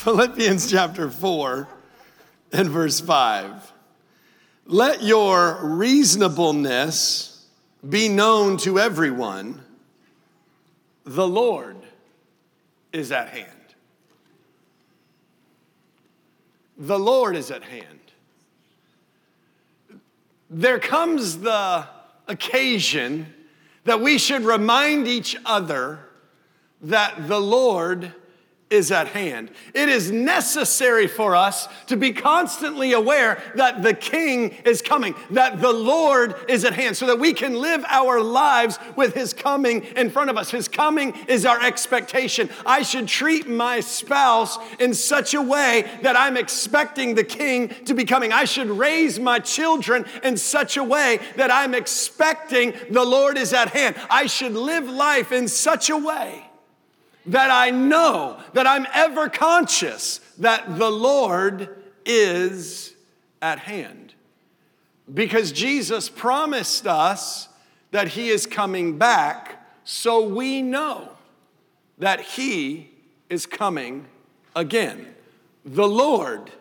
[0.00, 1.68] Philippians chapter 4
[2.52, 3.70] and verse 5.
[4.64, 7.44] Let your reasonableness
[7.86, 9.62] be known to everyone.
[11.04, 11.76] The Lord
[12.94, 13.50] is at hand.
[16.78, 18.00] The Lord is at hand.
[20.48, 21.86] There comes the
[22.26, 23.34] occasion
[23.84, 25.98] that we should remind each other
[26.80, 28.14] that the Lord
[28.70, 29.50] is at hand.
[29.74, 35.60] It is necessary for us to be constantly aware that the King is coming, that
[35.60, 39.82] the Lord is at hand, so that we can live our lives with His coming
[39.96, 40.52] in front of us.
[40.52, 42.48] His coming is our expectation.
[42.64, 47.94] I should treat my spouse in such a way that I'm expecting the King to
[47.94, 48.32] be coming.
[48.32, 53.52] I should raise my children in such a way that I'm expecting the Lord is
[53.52, 53.96] at hand.
[54.08, 56.49] I should live life in such a way
[57.26, 62.94] that I know, that I'm ever conscious that the Lord is
[63.42, 64.14] at hand.
[65.12, 67.48] Because Jesus promised us
[67.90, 71.10] that He is coming back, so we know
[71.98, 72.90] that He
[73.28, 74.06] is coming
[74.54, 75.14] again.
[75.64, 76.52] The Lord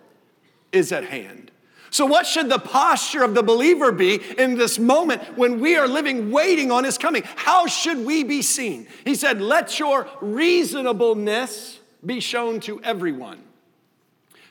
[0.72, 1.49] is at hand.
[1.92, 5.88] So, what should the posture of the believer be in this moment when we are
[5.88, 7.24] living waiting on his coming?
[7.36, 8.88] How should we be seen?
[9.06, 13.44] He said, Let your reasonableness be shown to everyone.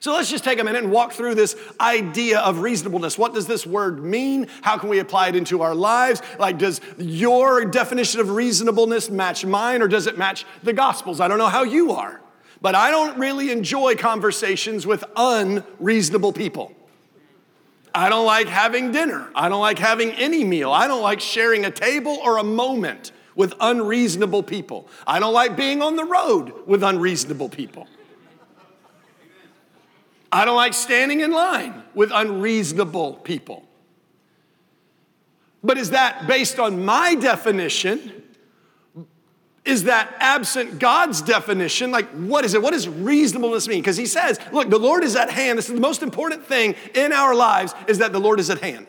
[0.00, 3.18] So let's just take a minute and walk through this idea of reasonableness.
[3.18, 4.46] What does this word mean?
[4.62, 6.22] How can we apply it into our lives?
[6.38, 11.20] Like, does your definition of reasonableness match mine or does it match the Gospels?
[11.20, 12.20] I don't know how you are,
[12.60, 16.72] but I don't really enjoy conversations with unreasonable people.
[17.98, 19.28] I don't like having dinner.
[19.34, 20.70] I don't like having any meal.
[20.70, 24.86] I don't like sharing a table or a moment with unreasonable people.
[25.04, 27.88] I don't like being on the road with unreasonable people.
[30.30, 33.64] I don't like standing in line with unreasonable people.
[35.64, 38.22] But is that based on my definition
[39.68, 42.62] is that absent God's definition, like what is it?
[42.62, 43.80] What does reasonableness mean?
[43.80, 45.58] Because he says, look, the Lord is at hand.
[45.58, 48.62] This is the most important thing in our lives is that the Lord is at
[48.62, 48.86] hand.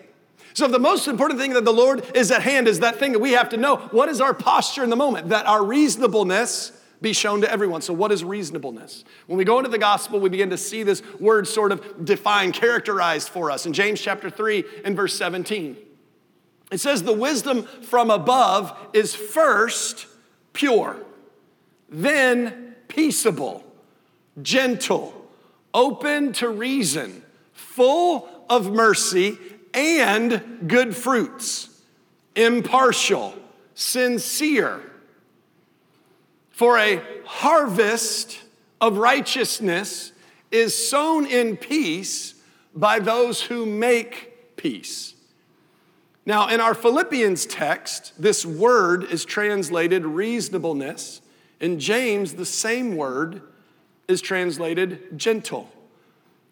[0.54, 3.20] So the most important thing that the Lord is at hand is that thing that
[3.20, 5.30] we have to know, what is our posture in the moment?
[5.30, 7.82] That our reasonableness be shown to everyone.
[7.82, 9.06] So, what is reasonableness?
[9.28, 12.56] When we go into the gospel, we begin to see this word sort of defined,
[12.56, 15.78] characterized for us in James chapter 3 and verse 17.
[16.72, 20.08] It says, The wisdom from above is first
[20.60, 20.98] pure,
[21.88, 23.64] then peaceable,
[24.42, 25.14] gentle,
[25.74, 29.38] open to reason, full of mercy
[29.74, 31.82] and good fruits,
[32.36, 33.34] impartial,
[33.74, 34.82] sincere.
[36.50, 38.42] For a harvest
[38.82, 40.12] of righteousness
[40.52, 42.36] is sown in peace
[42.76, 45.14] by those who make peace.
[46.30, 51.22] Now, in our Philippians text, this word is translated reasonableness.
[51.60, 53.42] In James, the same word
[54.08, 55.72] is translated gentle.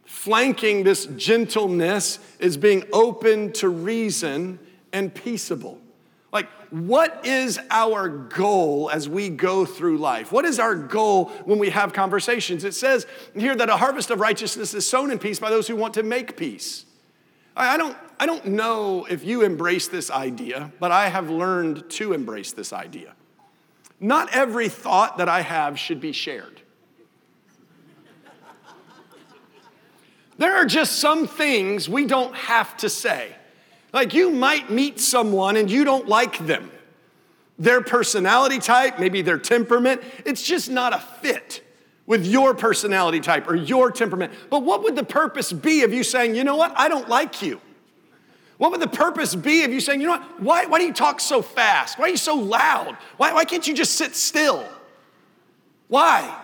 [0.03, 4.57] Flanking this gentleness is being open to reason
[4.93, 5.79] and peaceable.
[6.33, 10.31] Like, what is our goal as we go through life?
[10.31, 12.63] What is our goal when we have conversations?
[12.63, 13.05] It says
[13.35, 16.01] here that a harvest of righteousness is sown in peace by those who want to
[16.01, 16.87] make peace.
[17.57, 22.13] I don't, I don't know if you embrace this idea, but I have learned to
[22.13, 23.16] embrace this idea.
[24.00, 26.62] Not every thought that I have should be shared.
[30.38, 33.35] There are just some things we don't have to say.
[33.91, 36.69] Like you might meet someone and you don't like them.
[37.57, 41.63] Their personality type, maybe their temperament, it's just not a fit
[42.07, 44.34] with your personality type or your temperament.
[44.50, 47.44] But what would the purpose be of you saying, you know what, I don't like
[47.44, 47.62] you?
[48.57, 50.93] What would the purpose be of you saying, you know what, why, why do you
[50.93, 51.99] talk so fast?
[51.99, 52.97] Why are you so loud?
[53.17, 54.67] Why, why can't you just sit still?
[55.90, 56.43] Why?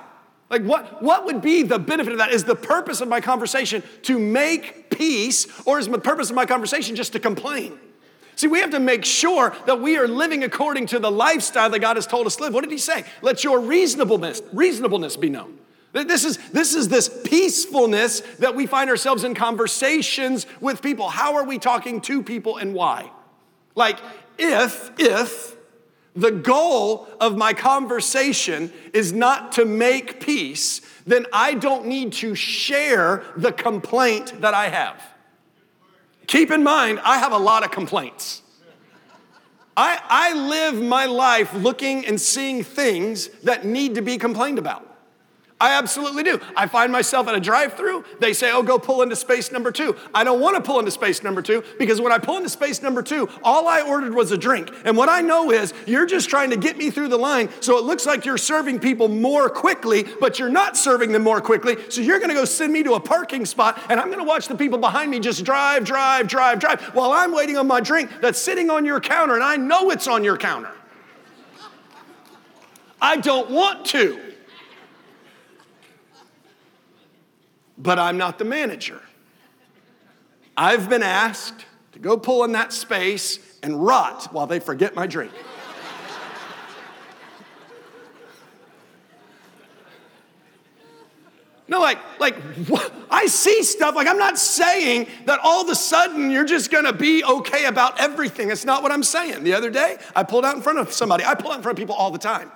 [0.49, 2.31] Like, what, what would be the benefit of that?
[2.31, 6.45] Is the purpose of my conversation to make peace, or is the purpose of my
[6.45, 7.79] conversation just to complain?
[8.35, 11.79] See, we have to make sure that we are living according to the lifestyle that
[11.79, 12.53] God has told us to live.
[12.53, 13.03] What did he say?
[13.21, 15.57] Let your reasonableness, reasonableness be known.
[15.93, 21.07] This is, this is this peacefulness that we find ourselves in conversations with people.
[21.09, 23.11] How are we talking to people and why?
[23.75, 23.99] Like,
[24.39, 25.55] if, if
[26.15, 32.33] the goal of my conversation is not to make peace, then I don't need to
[32.33, 35.01] share the complaint that I have.
[36.25, 38.41] Keep in mind, I have a lot of complaints.
[39.77, 44.92] I, I live my life looking and seeing things that need to be complained about.
[45.63, 46.41] I absolutely do.
[46.57, 49.71] I find myself at a drive through, they say, oh, go pull into space number
[49.71, 49.95] two.
[50.13, 52.81] I don't want to pull into space number two because when I pull into space
[52.81, 54.69] number two, all I ordered was a drink.
[54.83, 57.77] And what I know is you're just trying to get me through the line so
[57.77, 61.77] it looks like you're serving people more quickly, but you're not serving them more quickly.
[61.89, 64.25] So you're going to go send me to a parking spot and I'm going to
[64.25, 67.79] watch the people behind me just drive, drive, drive, drive while I'm waiting on my
[67.79, 70.71] drink that's sitting on your counter and I know it's on your counter.
[73.01, 74.32] I don't want to.
[77.77, 79.01] But I'm not the manager.
[80.55, 85.07] I've been asked to go pull in that space and rot while they forget my
[85.07, 85.31] drink.
[91.67, 92.35] No, like, like
[92.67, 92.93] what?
[93.09, 93.95] I see stuff.
[93.95, 97.99] Like, I'm not saying that all of a sudden you're just gonna be okay about
[97.99, 98.49] everything.
[98.49, 99.43] That's not what I'm saying.
[99.43, 101.23] The other day, I pulled out in front of somebody.
[101.23, 102.51] I pull out in front of people all the time.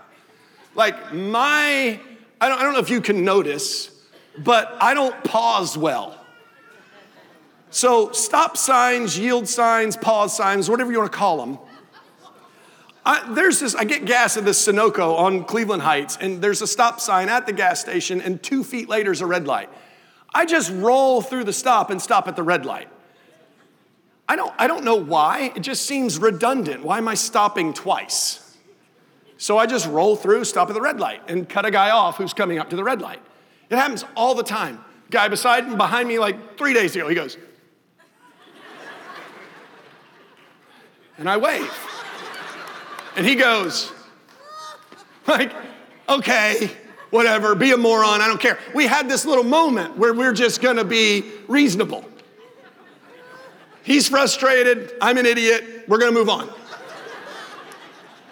[0.76, 2.00] Like, my,
[2.40, 3.90] I don't, I don't know if you can notice,
[4.38, 6.16] but I don't pause well.
[7.70, 11.60] So, stop signs, yield signs, pause signs, whatever you want to call them.
[13.06, 16.68] I, there's this, I get gas at this Sunoco on Cleveland Heights, and there's a
[16.68, 19.70] stop sign at the gas station, and two feet later is a red light.
[20.34, 22.90] I just roll through the stop and stop at the red light.
[24.30, 25.54] I don't, I don't know why.
[25.56, 26.84] It just seems redundant.
[26.84, 28.58] Why am I stopping twice?
[29.38, 32.18] So I just roll through, stop at the red light, and cut a guy off
[32.18, 33.22] who's coming up to the red light.
[33.70, 34.84] It happens all the time.
[35.10, 37.38] Guy beside and behind me like three days ago, he goes,
[41.18, 41.72] and I wave.
[43.16, 43.92] And he goes,
[45.26, 45.52] like,
[46.08, 46.70] okay,
[47.10, 48.60] whatever, be a moron, I don't care.
[48.76, 52.06] We had this little moment where we're just gonna be reasonable.
[53.84, 56.54] He's frustrated, I'm an idiot, we're gonna move on.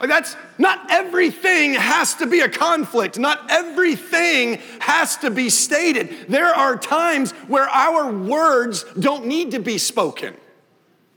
[0.01, 3.17] That's not everything has to be a conflict.
[3.17, 6.27] Not everything has to be stated.
[6.27, 10.35] There are times where our words don't need to be spoken.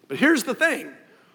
[0.07, 0.93] But here's the thing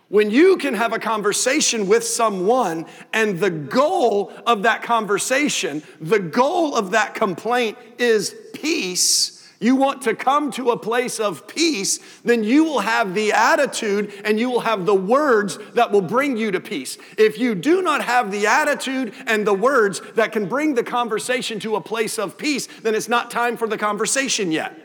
[0.10, 6.20] when you can have a conversation with someone and the goal of that conversation, the
[6.20, 12.00] goal of that complaint is peace you want to come to a place of peace,
[12.24, 16.38] then you will have the attitude and you will have the words that will bring
[16.38, 16.98] you to peace.
[17.18, 21.60] If you do not have the attitude and the words that can bring the conversation
[21.62, 24.78] to a place of peace, then it's not time for the conversation yet.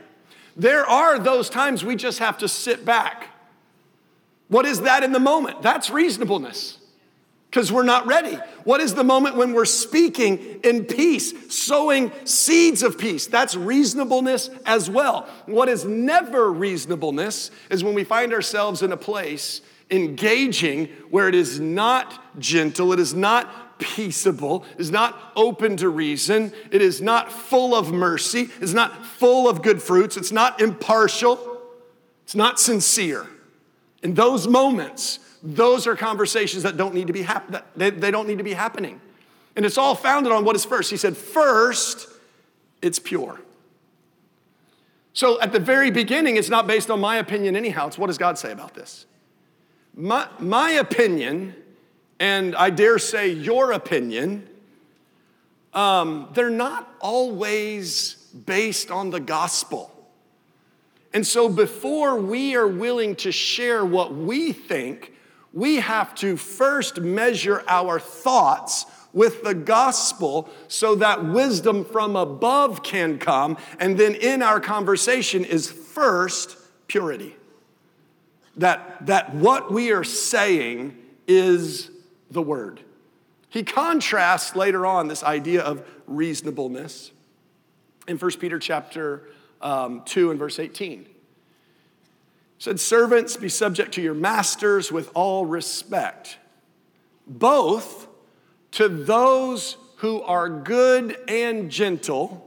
[0.56, 3.28] There are those times we just have to sit back.
[4.48, 5.62] What is that in the moment?
[5.62, 6.77] That's reasonableness
[7.50, 8.38] because we're not ready.
[8.64, 13.26] What is the moment when we're speaking in peace, sowing seeds of peace?
[13.26, 15.26] That's reasonableness as well.
[15.46, 21.34] What is never reasonableness is when we find ourselves in a place engaging where it
[21.34, 27.32] is not gentle, it is not peaceable, is not open to reason, it is not
[27.32, 31.62] full of mercy, it's not full of good fruits, it's not impartial,
[32.24, 33.26] it's not sincere.
[34.02, 38.26] In those moments, those are conversations that don't need to be hap- they, they don't
[38.26, 39.00] need to be happening.
[39.56, 40.90] And it's all founded on what is first.
[40.90, 42.08] He said, first,
[42.80, 43.40] it's pure.
[45.12, 47.88] So at the very beginning, it's not based on my opinion anyhow.
[47.88, 49.04] It's what does God say about this?
[49.94, 51.56] My, my opinion,
[52.20, 54.48] and I dare say your opinion,
[55.74, 58.14] um, they're not always
[58.46, 59.92] based on the gospel.
[61.12, 65.14] And so before we are willing to share what we think,
[65.52, 72.82] we have to first measure our thoughts with the gospel so that wisdom from above
[72.82, 73.56] can come.
[73.80, 77.34] And then in our conversation is first purity.
[78.56, 81.90] That, that what we are saying is
[82.30, 82.80] the word.
[83.48, 87.12] He contrasts later on this idea of reasonableness
[88.06, 89.28] in 1 Peter chapter
[89.62, 91.06] um, 2 and verse 18
[92.58, 96.38] said, Servants, be subject to your masters with all respect,
[97.26, 98.08] both
[98.72, 102.44] to those who are good and gentle,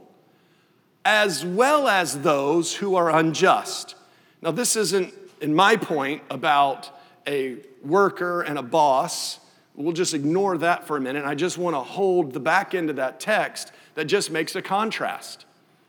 [1.04, 3.94] as well as those who are unjust.
[4.40, 6.90] Now, this isn't, in my point, about
[7.26, 9.40] a worker and a boss.
[9.74, 11.24] We'll just ignore that for a minute.
[11.24, 14.62] I just want to hold the back end of that text that just makes a
[14.62, 15.46] contrast.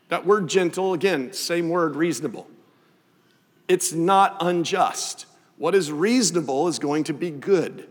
[0.08, 2.48] That word gentle, again, same word, reasonable.
[3.68, 5.26] It's not unjust.
[5.56, 7.88] What is reasonable is going to be good.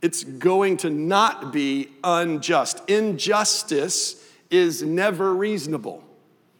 [0.00, 2.82] It's going to not be unjust.
[2.88, 6.02] Injustice is never reasonable.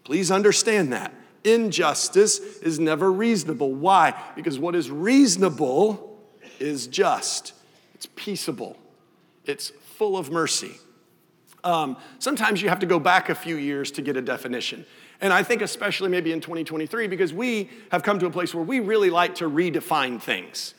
[0.04, 1.12] Please understand that.
[1.44, 3.72] Injustice is never reasonable.
[3.72, 4.14] Why?
[4.36, 6.20] Because what is reasonable
[6.60, 7.52] is just,
[7.94, 8.76] it's peaceable,
[9.44, 10.76] it's full of mercy.
[11.64, 14.84] um, sometimes you have to go back a few years to get a definition.
[15.22, 18.64] And I think, especially maybe in 2023, because we have come to a place where
[18.64, 20.74] we really like to redefine things.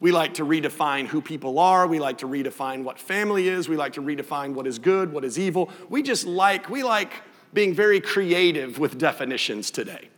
[0.00, 1.86] We like to redefine who people are.
[1.86, 3.68] We like to redefine what family is.
[3.68, 5.70] We like to redefine what is good, what is evil.
[5.88, 7.12] We just like, we like
[7.54, 10.10] being very creative with definitions today.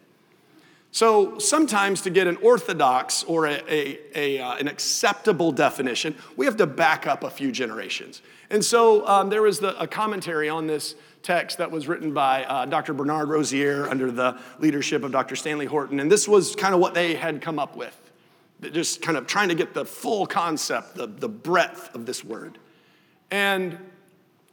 [0.90, 6.46] So sometimes to get an orthodox or a, a, a uh, an acceptable definition, we
[6.46, 8.22] have to back up a few generations.
[8.48, 10.94] And so um, there was the, a commentary on this
[11.26, 12.94] text that was written by uh, Dr.
[12.94, 15.34] Bernard Rozier under the leadership of Dr.
[15.34, 15.98] Stanley Horton.
[15.98, 18.12] And this was kind of what they had come up with,
[18.60, 22.58] just kind of trying to get the full concept, the, the breadth of this word.
[23.32, 23.76] And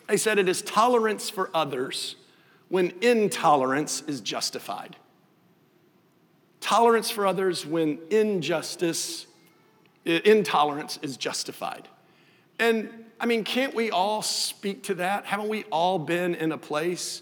[0.08, 2.16] they said it is tolerance for others
[2.70, 4.96] when intolerance is justified.
[6.60, 9.28] Tolerance for others when injustice,
[10.06, 11.88] intolerance is justified.
[12.58, 15.24] And I mean, can't we all speak to that?
[15.24, 17.22] Haven't we all been in a place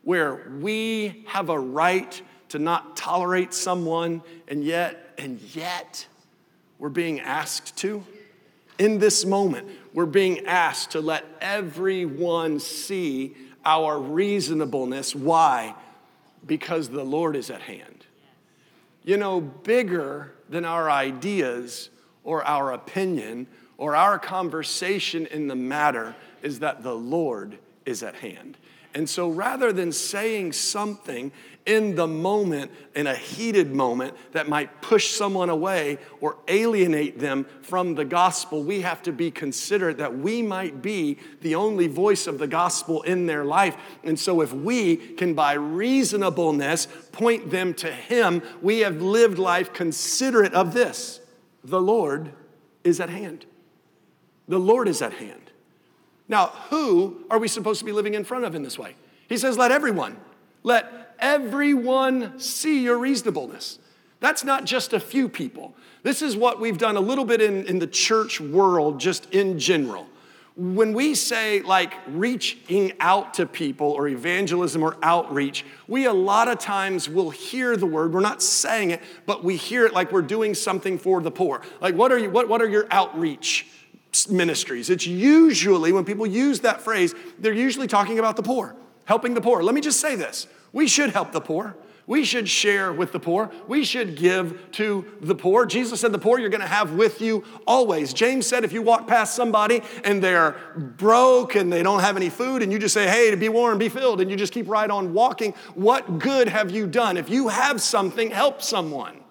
[0.00, 6.06] where we have a right to not tolerate someone and yet, and yet,
[6.78, 8.02] we're being asked to?
[8.78, 15.14] In this moment, we're being asked to let everyone see our reasonableness.
[15.14, 15.74] Why?
[16.46, 18.06] Because the Lord is at hand
[19.04, 21.90] you know, bigger than our ideas
[22.24, 23.46] or our opinion
[23.82, 28.56] or our conversation in the matter is that the Lord is at hand.
[28.94, 31.32] And so rather than saying something
[31.66, 37.44] in the moment, in a heated moment, that might push someone away or alienate them
[37.62, 42.28] from the gospel, we have to be considerate that we might be the only voice
[42.28, 43.76] of the gospel in their life.
[44.04, 49.72] And so if we can, by reasonableness, point them to Him, we have lived life
[49.72, 51.18] considerate of this
[51.64, 52.30] the Lord
[52.84, 53.44] is at hand.
[54.48, 55.50] The Lord is at hand.
[56.28, 58.96] Now, who are we supposed to be living in front of in this way?
[59.28, 60.16] He says, let everyone,
[60.62, 63.78] let everyone see your reasonableness.
[64.20, 65.74] That's not just a few people.
[66.02, 69.58] This is what we've done a little bit in, in the church world, just in
[69.58, 70.06] general.
[70.54, 76.48] When we say like reaching out to people or evangelism or outreach, we a lot
[76.48, 78.12] of times will hear the word.
[78.12, 81.62] We're not saying it, but we hear it like we're doing something for the poor.
[81.80, 83.66] Like, what are you, what, what are your outreach?
[84.28, 84.90] Ministries.
[84.90, 89.40] It's usually, when people use that phrase, they're usually talking about the poor, helping the
[89.40, 89.62] poor.
[89.62, 91.76] Let me just say this we should help the poor.
[92.06, 93.50] We should share with the poor.
[93.68, 95.66] We should give to the poor.
[95.66, 98.12] Jesus said, The poor you're going to have with you always.
[98.12, 102.28] James said, If you walk past somebody and they're broke and they don't have any
[102.28, 104.68] food, and you just say, Hey, to be warm, be filled, and you just keep
[104.68, 107.16] right on walking, what good have you done?
[107.16, 109.21] If you have something, help someone.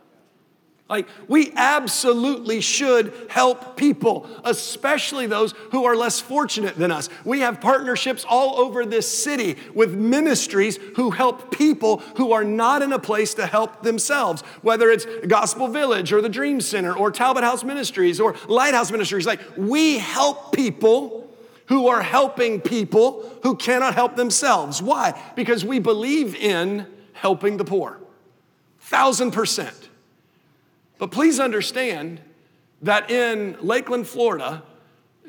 [0.91, 7.07] Like, we absolutely should help people, especially those who are less fortunate than us.
[7.23, 12.81] We have partnerships all over this city with ministries who help people who are not
[12.81, 17.09] in a place to help themselves, whether it's Gospel Village or the Dream Center or
[17.09, 19.25] Talbot House Ministries or Lighthouse Ministries.
[19.25, 21.33] Like, we help people
[21.67, 24.81] who are helping people who cannot help themselves.
[24.81, 25.17] Why?
[25.37, 27.97] Because we believe in helping the poor.
[28.81, 29.87] Thousand percent.
[31.01, 32.21] But please understand
[32.83, 34.61] that in Lakeland, Florida,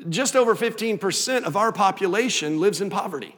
[0.07, 3.35] just over 15% of our population lives in poverty.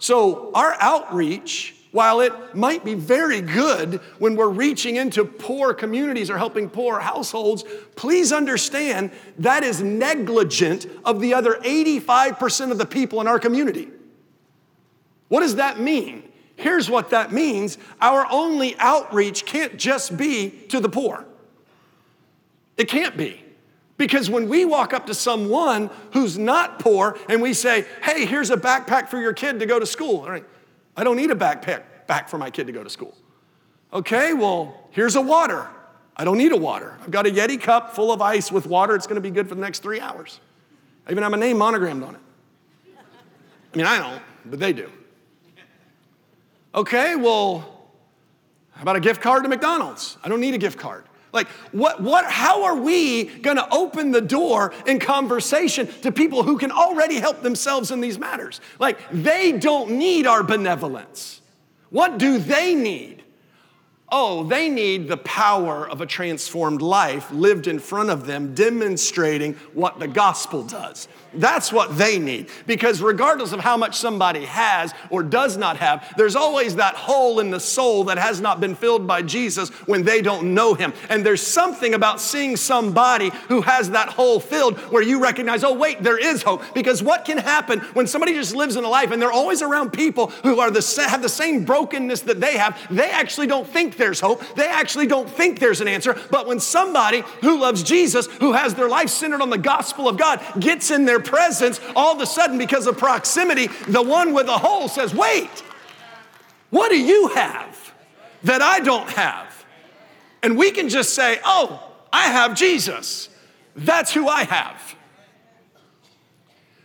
[0.00, 6.28] So our outreach, while it might be very good when we're reaching into poor communities
[6.28, 7.62] or helping poor households,
[7.94, 13.90] please understand that is negligent of the other 85% of the people in our community.
[15.28, 16.31] What does that mean?
[16.56, 21.24] Here's what that means our only outreach can't just be to the poor.
[22.76, 23.42] It can't be.
[23.96, 28.50] Because when we walk up to someone who's not poor and we say, hey, here's
[28.50, 30.26] a backpack for your kid to go to school.
[30.96, 33.16] I don't need a backpack back for my kid to go to school.
[33.92, 35.68] Okay, well, here's a water.
[36.16, 36.98] I don't need a water.
[37.02, 38.94] I've got a Yeti cup full of ice with water.
[38.94, 40.40] It's going to be good for the next three hours.
[41.06, 42.20] I even have my name monogrammed on it.
[43.72, 44.90] I mean, I don't, but they do.
[46.74, 47.60] Okay, well,
[48.72, 50.16] how about a gift card to McDonald's?
[50.24, 51.04] I don't need a gift card.
[51.32, 56.58] Like, what, what, how are we gonna open the door in conversation to people who
[56.58, 58.60] can already help themselves in these matters?
[58.78, 61.40] Like, they don't need our benevolence.
[61.90, 63.22] What do they need?
[64.12, 69.54] oh, they need the power of a transformed life lived in front of them, demonstrating
[69.72, 71.08] what the gospel does.
[71.34, 72.48] That's what they need.
[72.66, 77.40] Because regardless of how much somebody has or does not have, there's always that hole
[77.40, 80.92] in the soul that has not been filled by Jesus when they don't know him.
[81.08, 85.72] And there's something about seeing somebody who has that hole filled where you recognize, oh,
[85.72, 86.62] wait, there is hope.
[86.74, 89.92] Because what can happen when somebody just lives in a life and they're always around
[89.92, 93.96] people who are the, have the same brokenness that they have, they actually don't think
[93.96, 94.42] there's hope.
[94.54, 96.18] They actually don't think there's an answer.
[96.30, 100.16] But when somebody who loves Jesus, who has their life centered on the gospel of
[100.16, 104.46] God, gets in their presence, all of a sudden, because of proximity, the one with
[104.46, 105.50] the hole says, Wait,
[106.70, 107.94] what do you have
[108.44, 109.64] that I don't have?
[110.42, 113.28] And we can just say, Oh, I have Jesus.
[113.74, 114.96] That's who I have.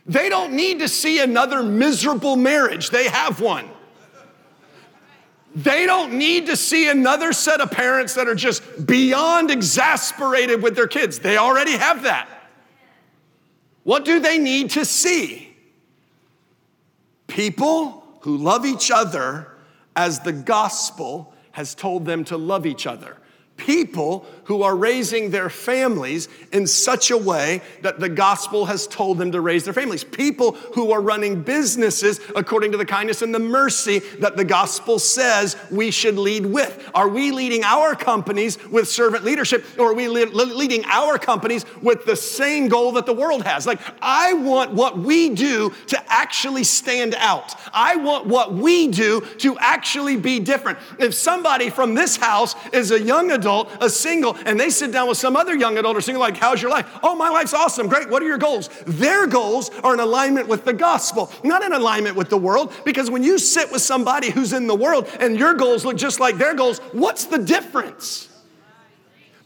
[0.05, 3.69] They don't need to see another miserable marriage, they have one.
[5.55, 10.75] They don't need to see another set of parents that are just beyond exasperated with
[10.75, 11.17] their kids.
[11.17, 12.29] They already have that.
[13.87, 15.55] What do they need to see?
[17.27, 19.47] People who love each other
[19.95, 23.15] as the gospel has told them to love each other
[23.57, 29.17] people who are raising their families in such a way that the gospel has told
[29.17, 30.03] them to raise their families.
[30.05, 34.99] People who are running businesses according to the kindness and the mercy that the gospel
[34.99, 36.89] says we should lead with.
[36.93, 42.05] Are we leading our companies with servant leadership or are we leading our companies with
[42.05, 43.67] the same goal that the world has?
[43.67, 47.53] Like, I want what we do to actually stand out.
[47.73, 50.77] I want what we do to actually be different.
[50.99, 54.91] If somebody from this house is a young adult, adult, a single, and they sit
[54.91, 56.99] down with some other young adult or single, like, How's your life?
[57.01, 57.87] Oh, my life's awesome.
[57.87, 58.09] Great.
[58.09, 58.69] What are your goals?
[58.85, 62.73] Their goals are in alignment with the gospel, not in alignment with the world.
[62.83, 66.19] Because when you sit with somebody who's in the world and your goals look just
[66.19, 68.27] like their goals, what's the difference?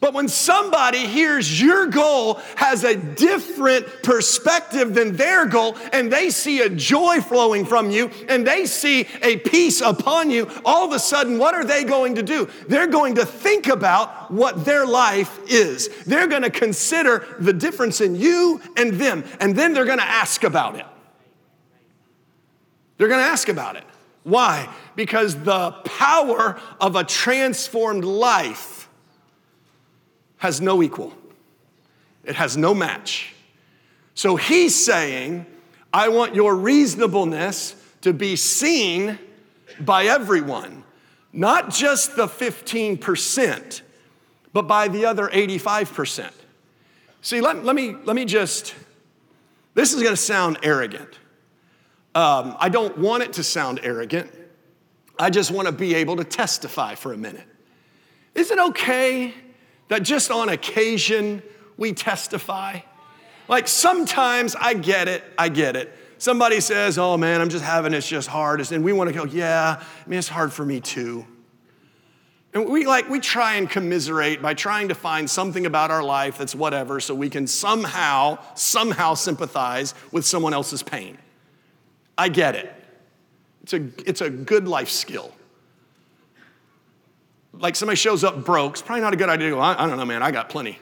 [0.02, 6.32] But when somebody hears your goal has a different perspective than their goal, and they
[6.32, 10.92] see a joy flowing from you, and they see a peace upon you, all of
[10.92, 12.50] a sudden, what are they going to do?
[12.68, 15.88] They're going to think about what their life is.
[16.06, 20.04] They're going to consider the difference in you and them, and then they're going to
[20.04, 20.86] ask about it.
[22.98, 23.84] They're going to ask about it.
[24.24, 24.68] Why?
[24.96, 28.81] Because the power of a transformed life
[30.42, 31.14] has no equal,
[32.24, 33.36] it has no match.
[34.16, 35.46] So he's saying,
[35.94, 39.20] I want your reasonableness to be seen
[39.80, 40.84] by everyone,
[41.32, 43.82] not just the 15%,
[44.52, 46.32] but by the other 85%.
[47.22, 48.74] See, let, let, me, let me just,
[49.76, 51.20] this is gonna sound arrogant.
[52.16, 54.32] Um, I don't want it to sound arrogant.
[55.20, 57.48] I just wanna be able to testify for a minute.
[58.34, 59.36] Is it okay
[59.92, 61.44] that just on occasion
[61.76, 62.80] we testify?
[63.50, 65.94] Like sometimes I get it, I get it.
[66.18, 68.72] Somebody says, Oh man, I'm just having it's just hard.
[68.72, 71.26] And we want to go, Yeah, I mean, it's hard for me too.
[72.54, 76.38] And we like, we try and commiserate by trying to find something about our life
[76.38, 81.18] that's whatever so we can somehow, somehow sympathize with someone else's pain.
[82.18, 82.74] I get it.
[83.64, 85.34] It's a, it's a good life skill
[87.62, 90.06] like somebody shows up broke, it's probably not a good idea I, I don't know,
[90.06, 90.80] man, I got plenty.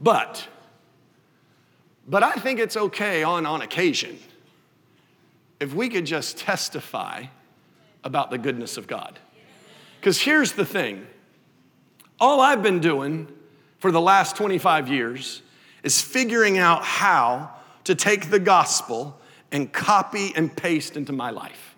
[0.00, 0.46] but,
[2.08, 4.18] but I think it's okay on, on occasion
[5.60, 7.26] if we could just testify
[8.02, 9.18] about the goodness of God.
[10.00, 11.06] Because here's the thing
[12.18, 13.28] all I've been doing
[13.78, 15.42] for the last 25 years
[15.82, 17.50] is figuring out how
[17.84, 19.19] to take the gospel
[19.52, 21.74] and copy and paste into my life.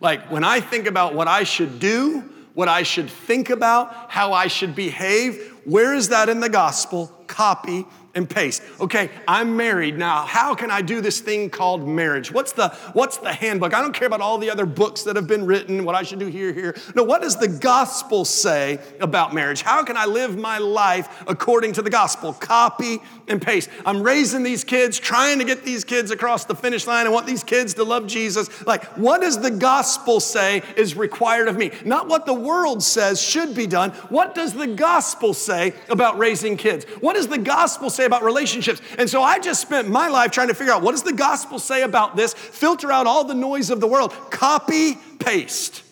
[0.00, 2.20] Like when I think about what I should do,
[2.54, 7.06] what I should think about, how I should behave, where is that in the gospel?
[7.26, 8.62] Copy and paste.
[8.80, 10.24] Okay, I'm married now.
[10.24, 12.32] How can I do this thing called marriage?
[12.32, 13.72] What's the what's the handbook?
[13.72, 16.18] I don't care about all the other books that have been written, what I should
[16.18, 16.76] do here here.
[16.94, 19.62] No, what does the gospel say about marriage?
[19.62, 22.32] How can I live my life according to the gospel?
[22.32, 23.70] Copy and paste.
[23.86, 27.06] I'm raising these kids, trying to get these kids across the finish line.
[27.06, 28.66] I want these kids to love Jesus.
[28.66, 31.70] Like, what does the gospel say is required of me?
[31.84, 33.90] Not what the world says should be done.
[34.08, 36.84] What does the gospel say about raising kids?
[37.00, 38.80] What does the gospel say say about relationships.
[38.98, 41.58] And so I just spent my life trying to figure out what does the gospel
[41.58, 45.82] say about this, filter out all the noise of the world, copy, paste.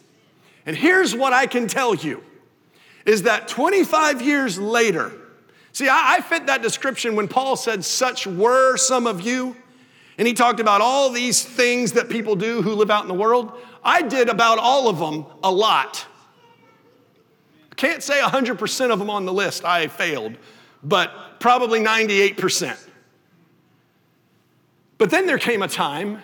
[0.65, 2.23] And here's what I can tell you
[3.05, 5.13] is that 25 years later,
[5.73, 9.57] see, I, I fit that description when Paul said, Such were some of you.
[10.19, 13.15] And he talked about all these things that people do who live out in the
[13.15, 13.53] world.
[13.85, 16.07] I did about all of them a lot.
[17.77, 20.37] Can't say 100% of them on the list I failed,
[20.83, 22.77] but probably 98%.
[24.99, 26.23] But then there came a time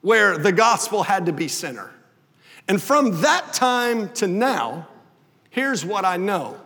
[0.00, 1.90] where the gospel had to be center.
[2.68, 4.88] And from that time to now,
[5.50, 6.60] here's what I know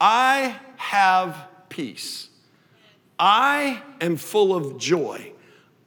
[0.00, 2.28] I have peace.
[3.18, 5.32] I am full of joy.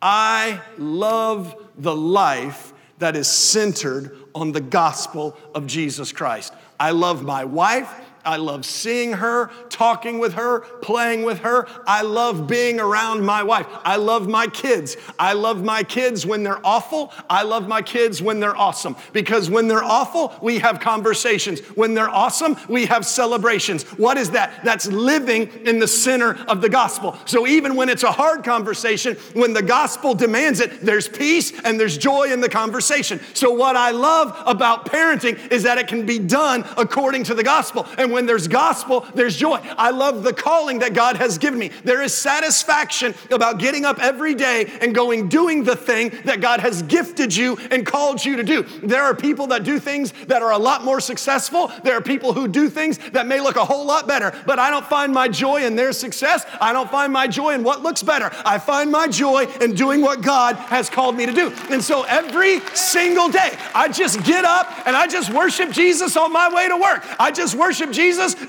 [0.02, 6.54] I love the life that is centered on the gospel of Jesus Christ.
[6.80, 7.90] I love my wife.
[8.30, 11.68] I love seeing her, talking with her, playing with her.
[11.88, 13.66] I love being around my wife.
[13.84, 14.98] I love my kids.
[15.18, 17.12] I love my kids when they're awful.
[17.28, 18.96] I love my kids when they're awesome.
[19.14, 21.62] Because when they're awful, we have conversations.
[21.70, 23.82] When they're awesome, we have celebrations.
[23.98, 24.64] What is that?
[24.64, 27.18] That's living in the center of the gospel.
[27.26, 31.80] So even when it's a hard conversation, when the gospel demands it, there's peace and
[31.80, 33.20] there's joy in the conversation.
[33.34, 37.44] So what I love about parenting is that it can be done according to the
[37.44, 37.88] gospel.
[37.98, 39.62] And and when there's gospel, there's joy.
[39.78, 41.70] I love the calling that God has given me.
[41.86, 46.60] There is satisfaction about getting up every day and going doing the thing that God
[46.60, 48.64] has gifted you and called you to do.
[48.84, 51.72] There are people that do things that are a lot more successful.
[51.86, 54.70] There are people who do things that may look a whole lot better, but I
[54.70, 56.46] don't find my joy in their success.
[56.60, 58.30] I don't find my joy in what looks better.
[58.46, 61.54] I find my joy in doing what God has called me to do.
[61.70, 66.34] And so every single day, I just get up and I just worship Jesus on
[66.34, 67.06] my way to work.
[67.18, 67.99] I just worship Jesus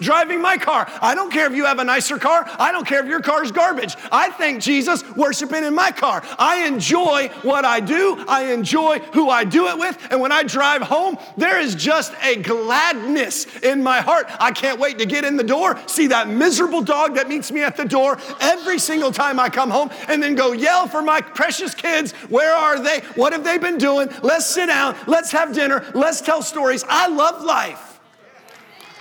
[0.00, 0.90] driving my car.
[1.00, 2.44] I don't care if you have a nicer car.
[2.58, 3.96] I don't care if your car's garbage.
[4.10, 6.22] I thank Jesus worshiping in my car.
[6.38, 8.24] I enjoy what I do.
[8.28, 9.98] I enjoy who I do it with.
[10.10, 14.26] And when I drive home, there is just a gladness in my heart.
[14.40, 17.62] I can't wait to get in the door, see that miserable dog that meets me
[17.62, 21.20] at the door every single time I come home, and then go yell for my
[21.20, 22.12] precious kids.
[22.28, 23.00] Where are they?
[23.16, 24.08] What have they been doing?
[24.22, 24.96] Let's sit down.
[25.06, 25.84] Let's have dinner.
[25.94, 26.84] Let's tell stories.
[26.88, 27.89] I love life.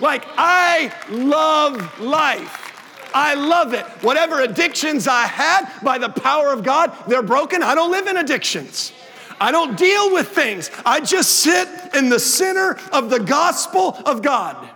[0.00, 2.66] Like, I love life.
[3.14, 3.84] I love it.
[4.02, 7.62] Whatever addictions I had, by the power of God, they're broken.
[7.62, 8.92] I don't live in addictions.
[9.40, 10.70] I don't deal with things.
[10.84, 14.68] I just sit in the center of the gospel of God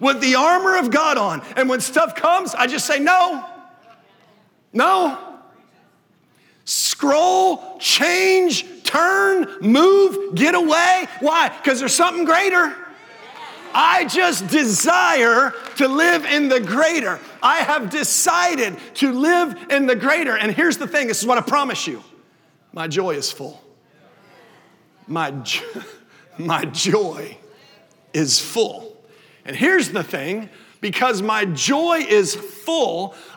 [0.00, 1.42] with the armor of God on.
[1.56, 3.44] And when stuff comes, I just say, no,
[4.72, 5.18] no.
[6.64, 11.06] Scroll, change, turn, move, get away.
[11.20, 11.48] Why?
[11.48, 12.74] Because there's something greater.
[13.74, 17.18] I just desire to live in the greater.
[17.42, 20.36] I have decided to live in the greater.
[20.36, 22.02] And here's the thing this is what I promise you
[22.72, 23.62] my joy is full.
[25.06, 25.34] My,
[26.38, 27.36] my joy
[28.12, 28.96] is full.
[29.44, 30.48] And here's the thing
[30.80, 32.61] because my joy is full,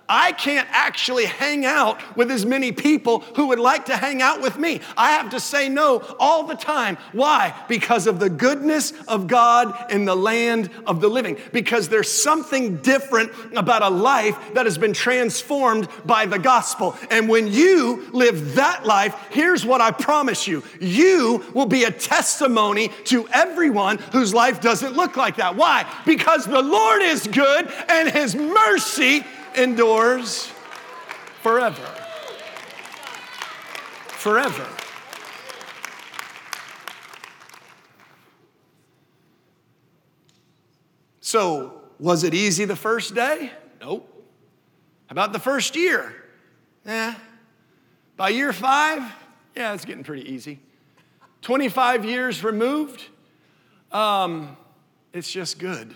[0.07, 4.41] I can't actually hang out with as many people who would like to hang out
[4.41, 4.81] with me.
[4.95, 6.97] I have to say no all the time.
[7.11, 7.55] Why?
[7.67, 11.37] Because of the goodness of God in the land of the living.
[11.51, 16.95] Because there's something different about a life that has been transformed by the gospel.
[17.09, 21.91] And when you live that life, here's what I promise you you will be a
[21.91, 25.55] testimony to everyone whose life doesn't look like that.
[25.55, 25.91] Why?
[26.05, 29.24] Because the Lord is good and his mercy
[29.57, 30.51] endures
[31.41, 31.85] forever.
[34.07, 34.67] Forever.
[41.21, 43.51] So, was it easy the first day?
[43.81, 44.11] Nope.
[45.07, 46.13] How about the first year?
[46.85, 47.15] Yeah.
[48.15, 49.01] By year five,
[49.55, 50.59] yeah, it's getting pretty easy.
[51.41, 53.03] 25 years removed,
[53.91, 54.55] um,
[55.13, 55.95] it's just good.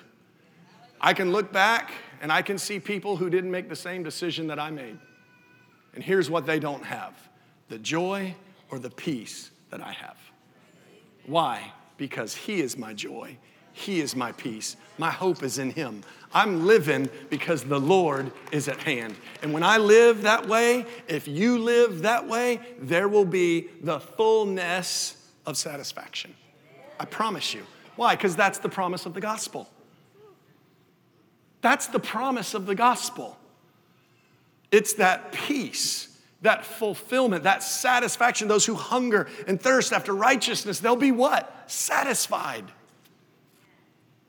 [1.02, 1.92] I can look back
[2.22, 4.98] and I can see people who didn't make the same decision that I made.
[5.94, 7.14] And here's what they don't have
[7.70, 8.36] the joy
[8.72, 10.18] or the peace that I have.
[11.26, 11.72] Why?
[11.98, 13.38] Because He is my joy,
[13.74, 14.76] He is my peace.
[14.98, 16.04] My hope is in Him.
[16.34, 19.16] I'm living because the Lord is at hand.
[19.42, 24.00] And when I live that way, if you live that way, there will be the
[24.00, 26.36] fullness of satisfaction.
[27.00, 27.64] I promise you.
[27.96, 28.16] Why?
[28.16, 29.70] Because that's the promise of the gospel.
[31.62, 33.38] That's the promise of the gospel.
[34.72, 36.08] It's that peace,
[36.42, 38.48] that fulfillment, that satisfaction.
[38.48, 41.70] Those who hunger and thirst after righteousness, they'll be what?
[41.70, 42.66] Satisfied.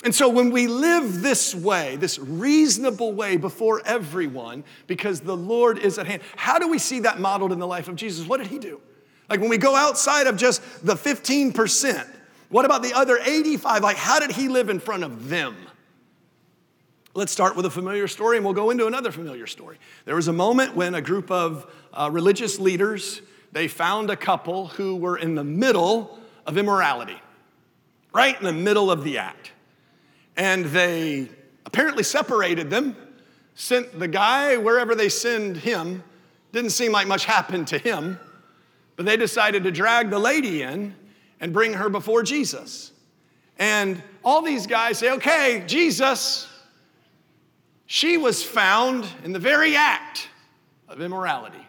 [0.02, 5.78] And so when we live this way, this reasonable way before everyone, because the Lord
[5.78, 8.26] is at hand, how do we see that modeled in the life of Jesus?
[8.26, 8.80] What did he do?
[9.28, 12.06] Like when we go outside of just the 15%,
[12.48, 13.82] what about the other 85?
[13.82, 15.54] Like, how did he live in front of them?
[17.20, 19.76] Let's start with a familiar story and we'll go into another familiar story.
[20.06, 23.20] There was a moment when a group of uh, religious leaders,
[23.52, 27.20] they found a couple who were in the middle of immorality,
[28.14, 29.52] right in the middle of the act.
[30.34, 31.28] And they
[31.66, 32.96] apparently separated them,
[33.54, 36.02] sent the guy wherever they send him.
[36.52, 38.18] Didn't seem like much happened to him,
[38.96, 40.94] but they decided to drag the lady in
[41.38, 42.92] and bring her before Jesus.
[43.58, 46.46] And all these guys say, okay, Jesus,
[47.92, 50.28] she was found in the very act
[50.88, 51.66] of immorality.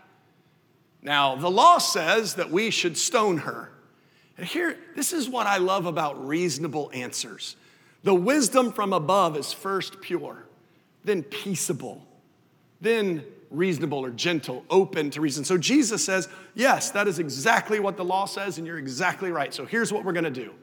[1.01, 3.71] Now, the law says that we should stone her.
[4.37, 7.55] And here, this is what I love about reasonable answers.
[8.03, 10.45] The wisdom from above is first pure,
[11.03, 12.05] then peaceable,
[12.81, 15.43] then reasonable or gentle, open to reason.
[15.43, 19.51] So Jesus says, Yes, that is exactly what the law says, and you're exactly right.
[19.55, 20.53] So here's what we're gonna do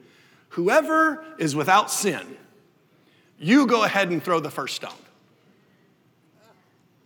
[0.50, 2.36] whoever is without sin,
[3.40, 4.92] you go ahead and throw the first stone.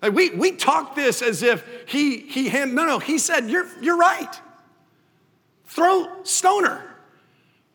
[0.02, 3.68] Like we, we talk this as if he, he hand, no, no, he said, you're,
[3.80, 4.40] you're right.
[5.64, 6.82] Throw stoner.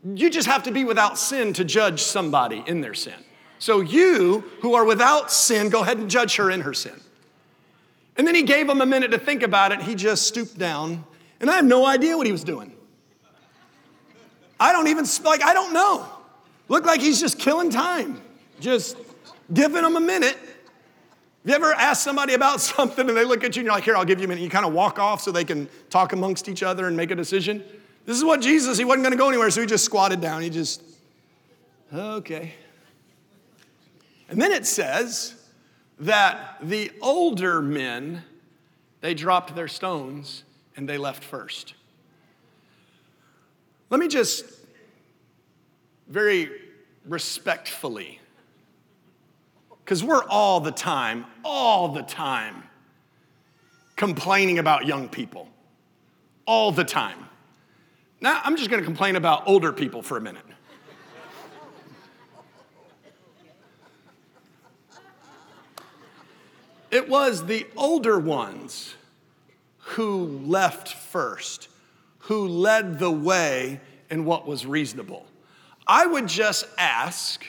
[0.04, 3.16] You just have to be without sin to judge somebody in their sin.
[3.60, 7.00] So you who are without sin, go ahead and judge her in her sin.
[8.18, 9.82] And then he gave him a minute to think about it.
[9.82, 11.06] He just stooped down,
[11.40, 12.74] and I have no idea what he was doing.
[14.60, 16.06] I don't even, like, I don't know.
[16.68, 18.22] Looked like he's just killing time,
[18.60, 18.98] just
[19.54, 20.38] giving him a minute.
[21.48, 23.84] Have you ever asked somebody about something and they look at you and you're like,
[23.84, 24.44] here, I'll give you a minute.
[24.44, 27.16] You kind of walk off so they can talk amongst each other and make a
[27.16, 27.64] decision?
[28.06, 30.42] This is what Jesus, he wasn't going to go anywhere, so he just squatted down.
[30.42, 30.82] He just,
[31.94, 32.54] okay.
[34.30, 35.38] And then it says,
[36.00, 38.24] that the older men,
[39.02, 40.44] they dropped their stones
[40.76, 41.74] and they left first.
[43.90, 44.46] Let me just
[46.08, 46.50] very
[47.06, 48.20] respectfully,
[49.88, 52.62] because we're all the time, all the time
[53.96, 55.48] complaining about young people.
[56.46, 57.18] All the time.
[58.20, 60.44] Now, I'm just gonna complain about older people for a minute.
[66.92, 68.94] It was the older ones
[69.78, 71.70] who left first,
[72.20, 75.26] who led the way in what was reasonable.
[75.88, 77.46] I would just ask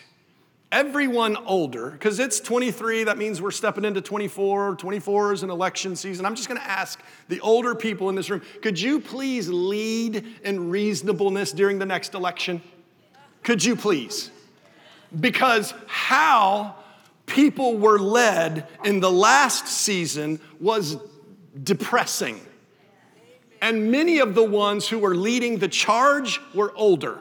[0.71, 5.97] everyone older, because it's 23, that means we're stepping into 24, 24 is an election
[5.97, 6.27] season.
[6.27, 10.71] I'm just gonna ask the older people in this room, could you please lead in
[10.71, 12.63] reasonableness during the next election?
[13.43, 14.31] Could you please?
[15.19, 16.77] Because how
[17.25, 20.97] people were led in the last season was
[21.63, 22.41] depressing.
[23.61, 27.21] And many of the ones who were leading the charge were older.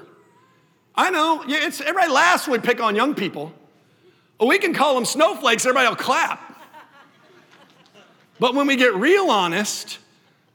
[0.97, 3.53] I know, it's, everybody laughs when we pick on young people.
[4.39, 6.43] We can call them snowflakes, everybody will clap.
[8.39, 9.99] But when we get real honest,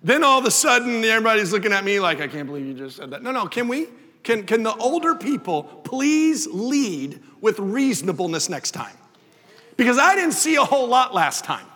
[0.02, 2.96] then all of a sudden everybody's looking at me like, I can't believe you just
[2.96, 3.22] said that.
[3.22, 3.88] No, no, can we?
[4.22, 8.96] Can, can the older people please lead with reasonableness next time?
[9.76, 11.66] because I didn't see a whole lot last time.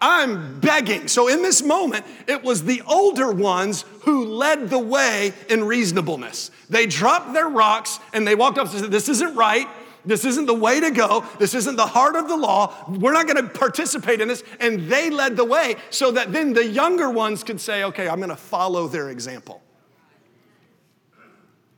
[0.00, 1.08] I'm begging.
[1.08, 6.50] So, in this moment, it was the older ones who led the way in reasonableness.
[6.68, 9.66] They dropped their rocks and they walked up and said, This isn't right.
[10.06, 11.24] This isn't the way to go.
[11.38, 12.74] This isn't the heart of the law.
[12.88, 14.44] We're not going to participate in this.
[14.60, 18.18] And they led the way so that then the younger ones could say, Okay, I'm
[18.18, 19.63] going to follow their example.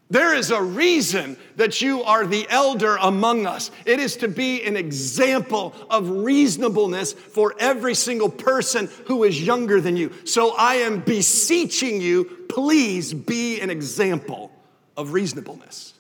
[0.09, 3.73] There is a reason that you are the elder among us.
[3.85, 9.81] It is to be an example of reasonableness for every single person who is younger
[9.81, 10.13] than you.
[10.25, 14.53] So I am beseeching you, please be an example
[14.97, 15.95] of reasonableness.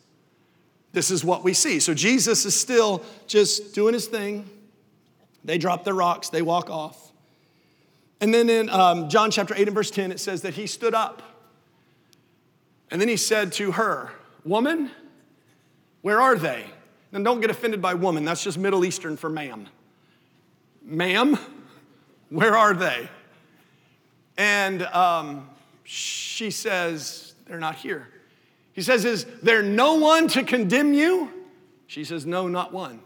[0.92, 1.80] This is what we see.
[1.80, 4.48] So Jesus is still just doing his thing.
[5.44, 7.12] They drop their rocks, they walk off.
[8.20, 10.94] And then in um, John chapter 8 and verse 10, it says that he stood
[10.94, 11.35] up.
[12.90, 14.10] And then he said to her,
[14.44, 14.90] Woman,
[16.02, 16.66] where are they?
[17.12, 19.68] Now, don't get offended by woman, that's just Middle Eastern for ma'am.
[20.82, 21.38] Ma'am,
[22.30, 23.08] where are they?
[24.36, 25.48] And um,
[25.84, 28.08] she says, They're not here.
[28.72, 31.32] He says, Is there no one to condemn you?
[31.86, 33.00] She says, No, not one.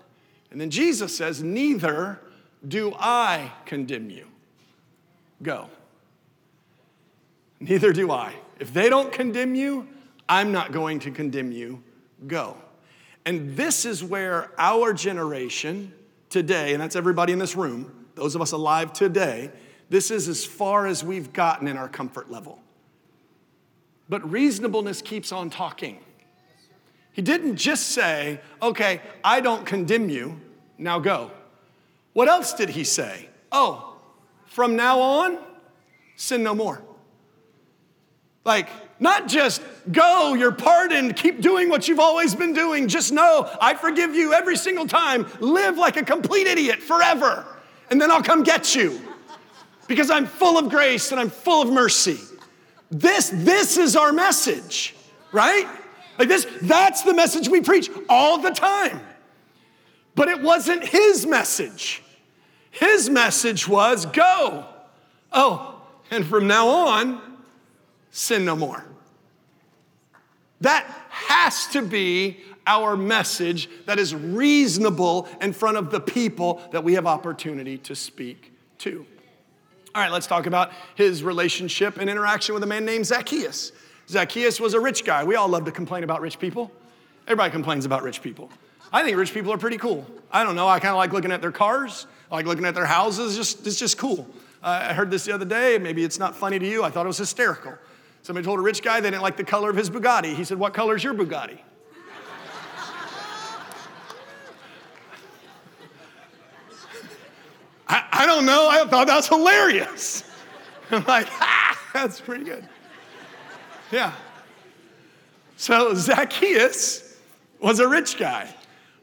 [0.51, 2.21] And then Jesus says, Neither
[2.67, 4.27] do I condemn you.
[5.43, 5.69] Go.
[7.61, 8.35] Neither do I.
[8.61, 9.89] If they don't condemn you,
[10.29, 11.83] I'm not going to condemn you.
[12.27, 12.57] Go.
[13.25, 15.93] And this is where our generation
[16.29, 19.51] today, and that's everybody in this room, those of us alive today,
[19.89, 22.61] this is as far as we've gotten in our comfort level.
[24.09, 25.99] But reasonableness keeps on talking.
[27.13, 30.39] He didn't just say, okay, I don't condemn you,
[30.79, 31.31] now go.
[32.13, 33.29] What else did he say?
[33.51, 33.97] Oh,
[34.47, 35.39] from now on,
[36.17, 36.83] sin no more.
[38.45, 42.89] Like, not just go, you're pardoned, keep doing what you've always been doing.
[42.89, 45.27] Just know I forgive you every single time.
[45.41, 47.47] Live like a complete idiot forever,
[47.91, 49.01] and then I'll come get you
[49.89, 52.19] because I'm full of grace and I'm full of mercy.
[52.91, 54.95] This, this is our message,
[55.33, 55.67] right?
[56.19, 59.01] Like this, that's the message we preach all the time.
[60.15, 62.03] But it wasn't his message.
[62.71, 64.67] His message was go.
[65.33, 67.30] Oh, and from now on,
[68.11, 68.85] sin no more.
[70.61, 76.85] That has to be our message that is reasonable in front of the people that
[76.85, 79.07] we have opportunity to speak to.
[79.95, 83.73] All right, let's talk about his relationship and interaction with a man named Zacchaeus.
[84.09, 85.25] Zacchaeus was a rich guy.
[85.25, 86.71] We all love to complain about rich people.
[87.27, 88.51] Everybody complains about rich people.
[88.93, 90.07] I think rich people are pretty cool.
[90.31, 90.69] I don't know.
[90.69, 92.07] I kind of like looking at their cars.
[92.31, 93.37] I like looking at their houses.
[93.37, 94.29] Just, it's just cool.
[94.63, 95.79] Uh, I heard this the other day.
[95.79, 96.85] Maybe it's not funny to you.
[96.85, 97.75] I thought it was hysterical.
[98.23, 100.35] Somebody told a rich guy they didn't like the color of his Bugatti.
[100.35, 101.59] He said, What color is your Bugatti?
[107.91, 108.69] I, I don't know.
[108.69, 110.23] I thought that was hilarious.
[110.93, 112.69] I'm like, ah, that's pretty good.
[113.91, 114.13] Yeah.
[115.57, 117.19] So Zacchaeus
[117.61, 118.55] was a rich guy.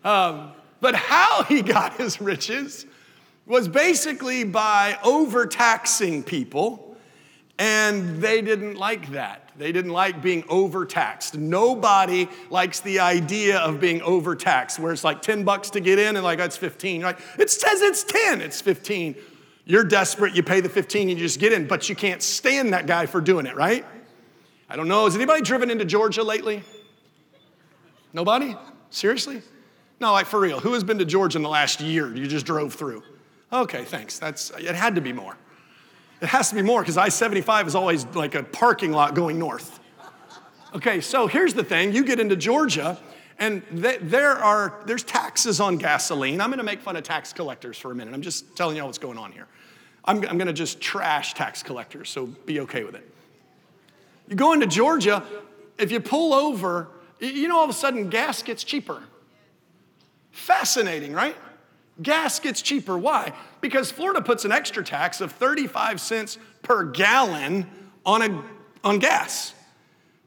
[0.06, 2.86] Um, but how he got his riches
[3.46, 6.87] was basically by overtaxing people,
[7.60, 9.50] and they didn't like that.
[9.58, 11.36] They didn't like being overtaxed.
[11.36, 16.16] Nobody likes the idea of being overtaxed, where it's like 10 bucks to get in
[16.16, 17.00] and like, oh, that's 15.
[17.00, 19.16] You're like, it says it's 10, it's 15.
[19.66, 22.86] You're desperate, you pay the 15, you just get in, but you can't stand that
[22.86, 23.86] guy for doing it, right?
[24.70, 25.06] I don't know.
[25.06, 26.62] Has anybody driven into Georgia lately?
[28.14, 28.56] Nobody?
[28.90, 29.42] Seriously?
[30.00, 30.60] No, like for real.
[30.60, 32.16] Who has been to Georgia in the last year?
[32.16, 33.04] You just drove through.
[33.52, 34.20] Okay, thanks.
[34.20, 35.38] That's it had to be more.
[36.22, 39.80] It has to be more because I-75 is always like a parking lot going north.
[40.74, 41.94] Okay, so here's the thing.
[41.94, 42.98] You get into Georgia
[43.40, 46.42] and there are there's taxes on gasoline.
[46.42, 48.14] I'm to make fun of tax collectors for a minute.
[48.14, 49.48] I'm just telling y'all what's going on here.
[50.06, 53.08] I'm, I'm to just trash tax collectors, so be okay with it.
[54.28, 55.24] You go into Georgia,
[55.78, 56.88] if you pull over,
[57.20, 59.04] you know all of a sudden gas gets cheaper.
[60.32, 61.36] Fascinating, right?
[62.02, 62.98] Gas gets cheaper.
[62.98, 63.34] Why?
[63.62, 67.68] Because Florida puts an extra tax of 35 cents per gallon
[68.06, 68.44] on, a,
[68.84, 69.54] on gas.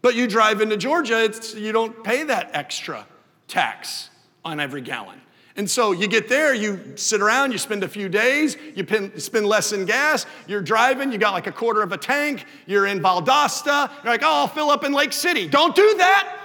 [0.03, 3.07] But you drive into Georgia, you don't pay that extra
[3.49, 4.11] tax
[4.45, 5.21] on every gallon.
[5.57, 8.87] And so you get there, you sit around, you spend a few days, you
[9.19, 12.87] spend less in gas, you're driving, you got like a quarter of a tank, you're
[12.87, 15.49] in Valdosta, you're like, oh, I'll fill up in Lake City.
[15.49, 16.37] Don't do that.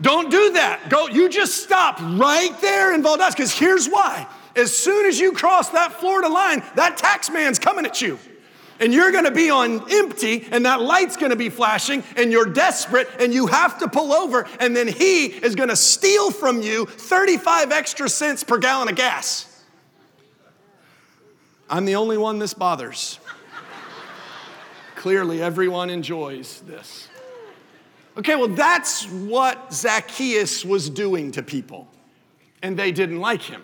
[0.00, 0.88] Don't do that.
[0.90, 4.26] Go, you just stop right there in Valdosta, because here's why.
[4.56, 8.18] As soon as you cross that Florida line, that tax man's coming at you
[8.82, 13.08] and you're gonna be on empty, and that light's gonna be flashing, and you're desperate,
[13.20, 17.70] and you have to pull over, and then he is gonna steal from you 35
[17.70, 19.46] extra cents per gallon of gas.
[21.70, 23.20] I'm the only one this bothers.
[24.96, 27.08] Clearly, everyone enjoys this.
[28.18, 31.86] Okay, well, that's what Zacchaeus was doing to people,
[32.62, 33.62] and they didn't like him.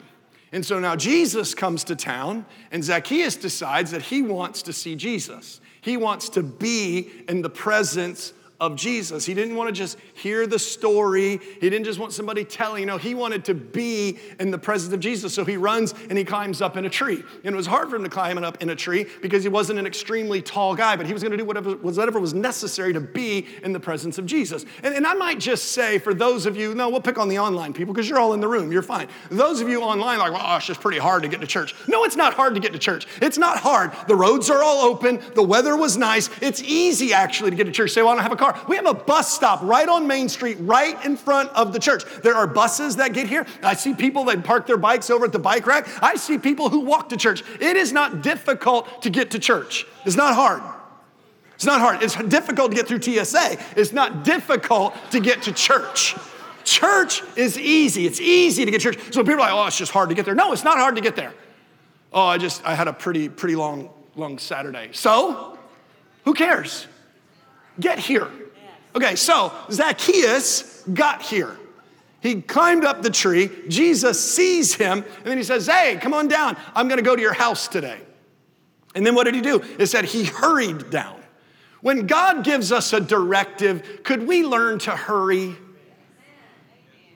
[0.53, 4.95] And so now Jesus comes to town, and Zacchaeus decides that he wants to see
[4.95, 5.61] Jesus.
[5.81, 9.25] He wants to be in the presence of Jesus.
[9.25, 11.41] He didn't want to just hear the story.
[11.61, 14.93] He didn't just want somebody telling, you know, he wanted to be in the presence
[14.93, 15.33] of Jesus.
[15.33, 17.23] So he runs and he climbs up in a tree.
[17.45, 19.79] And it was hard for him to climb up in a tree because he wasn't
[19.79, 23.01] an extremely tall guy, but he was going to do whatever, whatever was necessary to
[23.01, 24.65] be in the presence of Jesus.
[24.83, 27.39] And, and I might just say for those of you, no, we'll pick on the
[27.39, 29.07] online people because you're all in the room, you're fine.
[29.31, 31.77] Those of you online, like, well, oh, it's just pretty hard to get to church.
[31.87, 33.07] No, it's not hard to get to church.
[33.23, 33.93] It's not hard.
[34.09, 35.21] The roads are all open.
[35.37, 36.29] The weather was nice.
[36.43, 37.93] It's easy actually to get to church.
[37.93, 38.65] Say, well, I don't have a car car.
[38.69, 42.05] We have a bus stop right on Main Street, right in front of the church.
[42.23, 43.47] There are buses that get here.
[43.63, 45.89] I see people that park their bikes over at the bike rack.
[46.03, 47.43] I see people who walk to church.
[47.61, 50.63] It is not difficult to get to church, it's not hard.
[51.55, 52.05] It's not hard.
[52.05, 53.59] It's difficult to get through TSA.
[53.77, 56.15] It's not difficult to get to church.
[56.63, 58.07] Church is easy.
[58.07, 58.97] It's easy to get church.
[59.13, 60.37] So people are like, oh, it's just hard to get there.
[60.37, 61.35] No, it's not hard to get there.
[62.13, 64.91] Oh, I just, I had a pretty, pretty long, long Saturday.
[64.93, 65.59] So,
[66.25, 66.87] who cares?
[67.81, 68.29] Get here.
[68.99, 71.57] Okay, so Zacchaeus got here.
[72.19, 73.49] He climbed up the tree.
[73.69, 76.57] Jesus sees him, and then he says, Hey, come on down.
[76.75, 78.01] I'm going to go to your house today.
[78.97, 79.63] And then what did he do?
[79.79, 81.21] It said he hurried down.
[81.81, 85.55] When God gives us a directive, could we learn to hurry?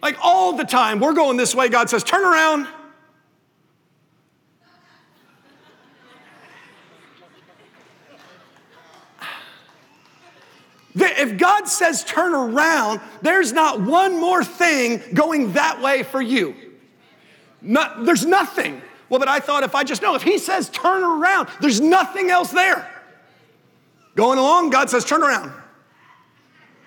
[0.00, 1.68] Like all the time, we're going this way.
[1.68, 2.68] God says, Turn around.
[10.94, 16.54] If God says turn around, there's not one more thing going that way for you.
[17.60, 18.82] Not, there's nothing.
[19.08, 22.30] Well, but I thought if I just know, if He says turn around, there's nothing
[22.30, 22.90] else there.
[24.14, 25.52] Going along, God says turn around.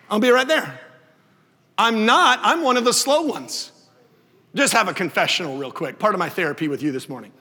[0.09, 0.79] I'll be right there.
[1.77, 3.71] I'm not, I'm one of the slow ones.
[4.53, 7.31] Just have a confessional real quick, part of my therapy with you this morning.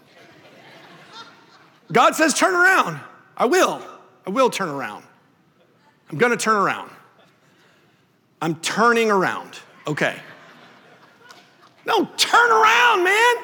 [1.92, 2.98] God says turn around.
[3.36, 3.82] I will.
[4.26, 5.04] I will turn around.
[6.10, 6.90] I'm gonna turn around.
[8.40, 9.58] I'm turning around.
[9.86, 10.16] Okay.
[11.86, 13.36] No, turn around, man.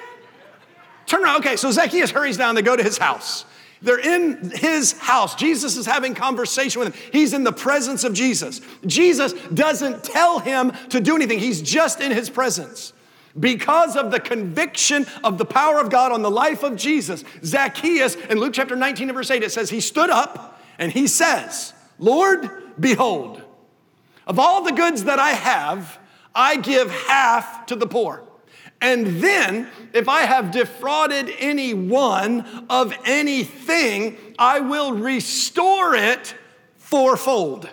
[1.06, 1.40] Turn around.
[1.40, 2.54] Okay, so Zacchaeus hurries down.
[2.54, 3.44] They go to his house.
[3.82, 5.34] They're in his house.
[5.34, 7.10] Jesus is having conversation with him.
[7.12, 8.60] He's in the presence of Jesus.
[8.86, 11.38] Jesus doesn't tell him to do anything.
[11.38, 12.92] He's just in his presence.
[13.38, 18.16] Because of the conviction of the power of God on the life of Jesus, Zacchaeus,
[18.16, 21.72] in Luke chapter 19 and verse 8, it says, He stood up and he says,
[22.00, 23.42] Lord, behold,
[24.26, 25.98] of all the goods that I have,
[26.34, 28.24] I give half to the poor.
[28.80, 36.34] And then, if I have defrauded anyone of anything, I will restore it
[36.78, 37.68] fourfold.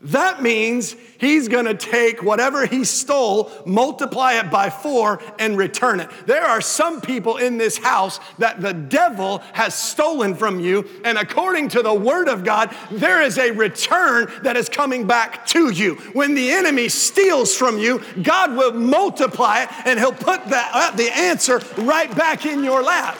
[0.00, 6.08] That means he's gonna take whatever he stole, multiply it by four, and return it.
[6.24, 11.18] There are some people in this house that the devil has stolen from you, and
[11.18, 15.70] according to the word of God, there is a return that is coming back to
[15.70, 15.96] you.
[16.12, 20.92] When the enemy steals from you, God will multiply it and he'll put the, uh,
[20.92, 23.18] the answer right back in your lap.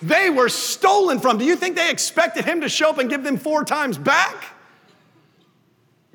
[0.00, 1.38] They were stolen from.
[1.38, 4.44] Do you think they expected him to show up and give them four times back?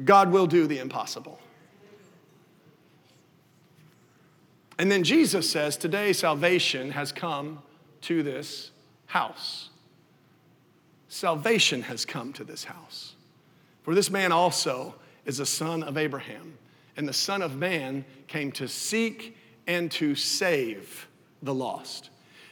[0.03, 1.39] God will do the impossible.
[4.79, 7.61] And then Jesus says, Today salvation has come
[8.01, 8.71] to this
[9.05, 9.69] house.
[11.09, 13.15] Salvation has come to this house.
[13.83, 16.57] For this man also is a son of Abraham,
[16.97, 21.07] and the Son of Man came to seek and to save
[21.41, 22.09] the lost.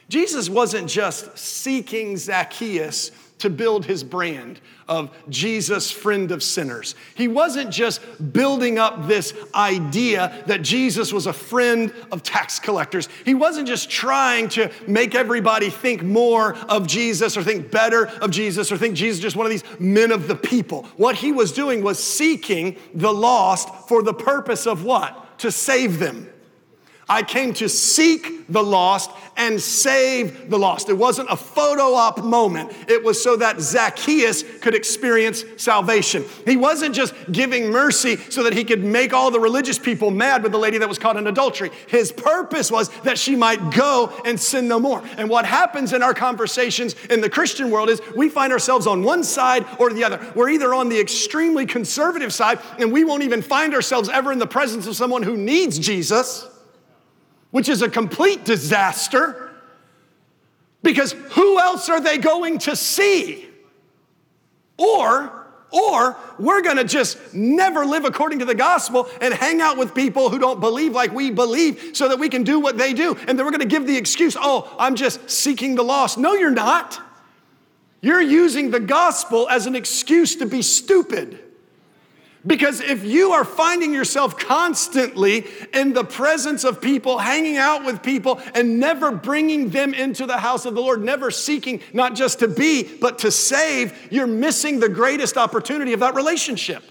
[0.08, 3.10] Jesus wasn't just seeking Zacchaeus
[3.42, 6.94] to build his brand of Jesus, friend of sinners.
[7.16, 8.00] He wasn't just
[8.32, 13.08] building up this idea that Jesus was a friend of tax collectors.
[13.24, 18.30] He wasn't just trying to make everybody think more of Jesus or think better of
[18.30, 20.84] Jesus or think Jesus is just one of these men of the people.
[20.96, 25.38] What he was doing was seeking the lost for the purpose of what?
[25.40, 26.31] To save them.
[27.12, 30.88] I came to seek the lost and save the lost.
[30.88, 32.72] It wasn't a photo op moment.
[32.88, 36.24] It was so that Zacchaeus could experience salvation.
[36.46, 40.42] He wasn't just giving mercy so that he could make all the religious people mad
[40.42, 41.70] with the lady that was caught in adultery.
[41.86, 45.02] His purpose was that she might go and sin no more.
[45.18, 49.02] And what happens in our conversations in the Christian world is we find ourselves on
[49.02, 50.32] one side or the other.
[50.34, 54.38] We're either on the extremely conservative side and we won't even find ourselves ever in
[54.38, 56.48] the presence of someone who needs Jesus
[57.52, 59.50] which is a complete disaster
[60.82, 63.48] because who else are they going to see?
[64.76, 69.94] Or, or we're gonna just never live according to the gospel and hang out with
[69.94, 73.16] people who don't believe like we believe so that we can do what they do.
[73.28, 76.18] And then we're gonna give the excuse, oh, I'm just seeking the lost.
[76.18, 77.00] No, you're not.
[78.00, 81.38] You're using the gospel as an excuse to be stupid.
[82.46, 88.02] Because if you are finding yourself constantly in the presence of people, hanging out with
[88.02, 92.40] people, and never bringing them into the house of the Lord, never seeking not just
[92.40, 96.82] to be, but to save, you're missing the greatest opportunity of that relationship.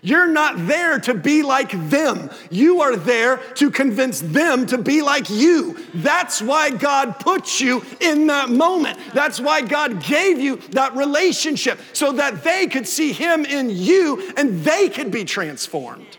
[0.00, 2.30] You're not there to be like them.
[2.50, 5.76] You are there to convince them to be like you.
[5.94, 8.98] That's why God put you in that moment.
[9.12, 14.32] That's why God gave you that relationship so that they could see Him in you
[14.36, 16.16] and they could be transformed.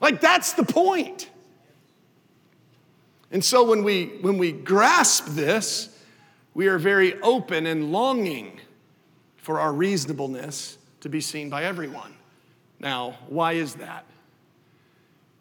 [0.00, 1.30] Like, that's the point.
[3.30, 5.88] And so when we, when we grasp this,
[6.54, 8.60] we are very open and longing
[9.36, 12.17] for our reasonableness to be seen by everyone.
[12.80, 14.04] Now, why is that?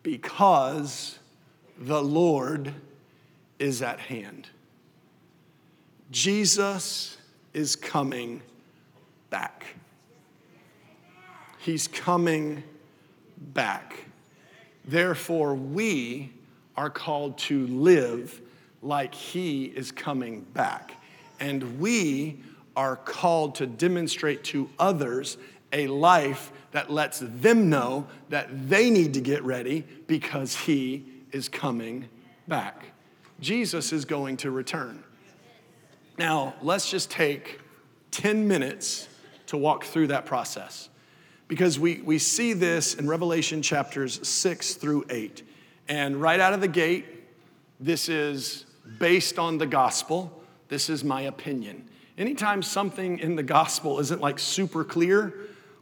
[0.04, 1.20] Because
[1.78, 2.74] the Lord
[3.60, 4.50] is at hand.
[6.10, 7.18] Jesus
[7.54, 8.42] is coming
[9.30, 9.66] back.
[11.60, 12.64] He's coming
[13.38, 14.06] back.
[14.86, 16.32] Therefore, we
[16.78, 18.42] are called to live
[18.82, 20.94] like He is coming back.
[21.40, 22.40] And we
[22.76, 25.38] are called to demonstrate to others
[25.74, 31.50] a life that lets them know that they need to get ready because he is
[31.50, 32.10] coming
[32.48, 32.86] back.
[33.40, 35.04] Jesus is going to return.
[36.18, 37.60] Now, let's just take
[38.12, 39.08] 10 minutes
[39.48, 40.90] to walk through that process.
[41.48, 45.44] because we, we see this in Revelation chapters 6 through 8.
[45.88, 47.06] And right out of the gate,
[47.80, 48.66] this is
[49.00, 50.44] based on the gospel.
[50.68, 51.88] This is my opinion.
[52.18, 55.34] Anytime something in the gospel isn't like super clear,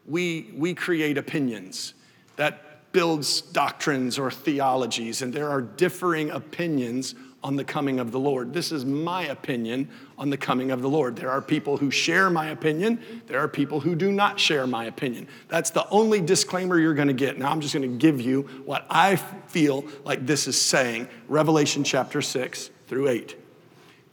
[0.07, 1.93] we, we create opinions
[2.35, 8.19] that builds doctrines or theologies, and there are differing opinions on the coming of the
[8.19, 8.53] Lord.
[8.53, 9.87] This is my opinion
[10.17, 11.15] on the coming of the Lord.
[11.15, 14.85] There are people who share my opinion, there are people who do not share my
[14.85, 15.27] opinion.
[15.47, 17.37] That's the only disclaimer you're going to get.
[17.37, 21.83] Now, I'm just going to give you what I feel like this is saying Revelation
[21.83, 23.35] chapter 6 through 8.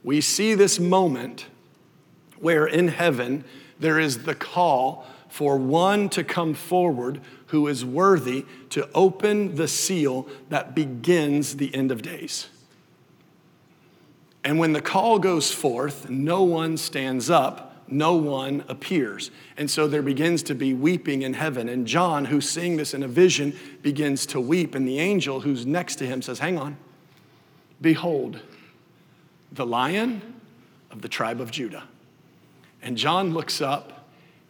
[0.03, 1.47] We see this moment
[2.37, 3.45] where in heaven
[3.79, 9.67] there is the call for one to come forward who is worthy to open the
[9.67, 12.49] seal that begins the end of days.
[14.43, 19.31] And when the call goes forth, no one stands up, no one appears.
[19.57, 21.67] And so there begins to be weeping in heaven.
[21.67, 24.75] And John, who's seeing this in a vision, begins to weep.
[24.75, 26.77] And the angel who's next to him says, Hang on,
[27.81, 28.39] behold,
[29.51, 30.21] the lion
[30.91, 31.85] of the tribe of Judah.
[32.83, 34.02] And John looks up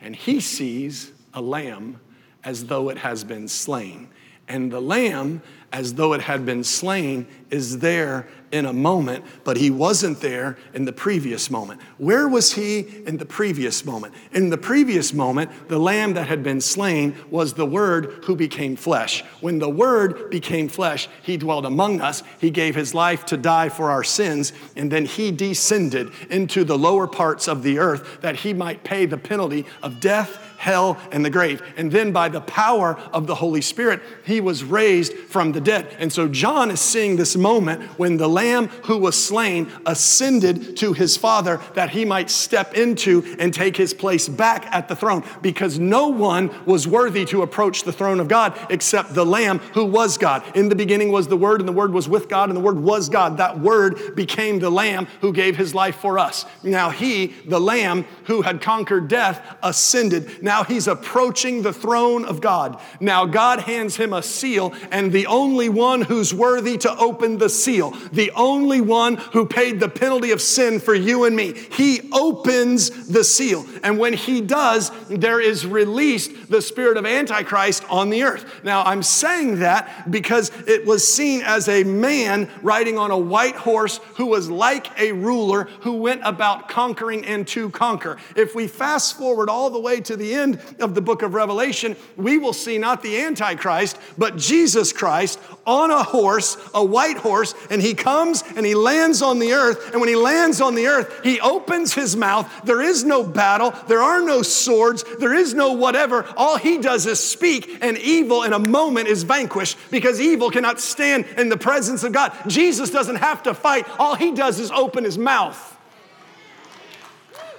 [0.03, 1.99] and he sees a lamb
[2.43, 4.09] as though it has been slain.
[4.47, 5.41] And the lamb,
[5.73, 10.55] as though it had been slain, is there in a moment, but he wasn't there
[10.75, 11.81] in the previous moment.
[11.97, 14.13] Where was he in the previous moment?
[14.31, 18.75] In the previous moment, the lamb that had been slain was the Word who became
[18.75, 19.23] flesh.
[19.41, 22.21] When the Word became flesh, he dwelled among us.
[22.39, 26.77] He gave his life to die for our sins, and then he descended into the
[26.77, 31.25] lower parts of the earth that he might pay the penalty of death hell, and
[31.25, 31.61] the grave.
[31.75, 35.93] And then by the power of the Holy Spirit, he was raised from the dead.
[35.99, 40.93] And so John is seeing this moment when the Lamb who was slain ascended to
[40.93, 45.23] his Father that he might step into and take his place back at the throne
[45.41, 49.83] because no one was worthy to approach the throne of God except the Lamb who
[49.83, 50.43] was God.
[50.55, 52.79] In the beginning was the Word, and the Word was with God, and the Word
[52.79, 53.35] was God.
[53.37, 56.45] That Word became the Lamb who gave his life for us.
[56.63, 60.41] Now he, the Lamb who had conquered death, ascended.
[60.41, 62.79] Now now he's approaching the throne of God.
[62.99, 67.49] Now God hands him a seal, and the only one who's worthy to open the
[67.49, 72.07] seal, the only one who paid the penalty of sin for you and me, he
[72.13, 73.65] opens the seal.
[73.81, 78.45] And when he does, there is released the spirit of Antichrist on the earth.
[78.63, 83.55] Now I'm saying that because it was seen as a man riding on a white
[83.55, 88.17] horse who was like a ruler who went about conquering and to conquer.
[88.35, 91.33] If we fast forward all the way to the end, end of the book of
[91.33, 97.17] Revelation, we will see not the Antichrist, but Jesus Christ on a horse, a white
[97.17, 99.91] horse, and he comes and he lands on the earth.
[99.91, 102.49] And when he lands on the earth, he opens his mouth.
[102.65, 106.25] There is no battle, there are no swords, there is no whatever.
[106.37, 110.79] All he does is speak, and evil in a moment is vanquished because evil cannot
[110.79, 112.33] stand in the presence of God.
[112.47, 115.71] Jesus doesn't have to fight, all he does is open his mouth.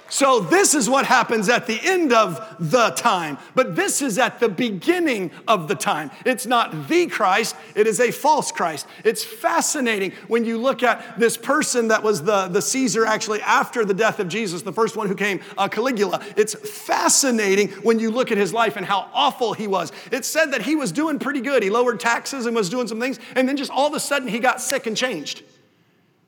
[0.07, 4.39] So, this is what happens at the end of the time, but this is at
[4.39, 6.11] the beginning of the time.
[6.25, 8.85] It's not the Christ, it is a false Christ.
[9.03, 13.83] It's fascinating when you look at this person that was the, the Caesar actually after
[13.83, 16.23] the death of Jesus, the first one who came, uh, Caligula.
[16.37, 19.91] It's fascinating when you look at his life and how awful he was.
[20.11, 21.63] It said that he was doing pretty good.
[21.63, 24.27] He lowered taxes and was doing some things, and then just all of a sudden
[24.27, 25.41] he got sick and changed.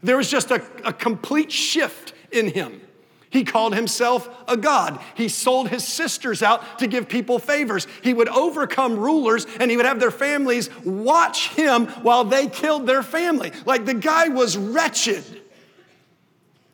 [0.02, 2.82] There was just a, a complete shift in him.
[3.30, 5.02] He called himself a god.
[5.16, 7.86] He sold his sisters out to give people favors.
[8.02, 12.88] He would overcome rulers and he would have their families watch him while they killed
[12.88, 13.52] their family.
[13.66, 15.24] Like the guy was wretched.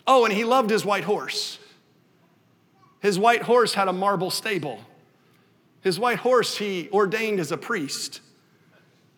[0.06, 1.58] Oh, and he loved his white horse.
[2.99, 4.80] His white horse had a marble stable.
[5.82, 8.22] His white horse he ordained as a priest.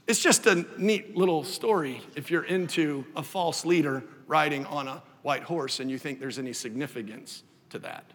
[0.07, 5.03] It's just a neat little story if you're into a false leader riding on a
[5.26, 8.05] white horse and you think there's any significance to that.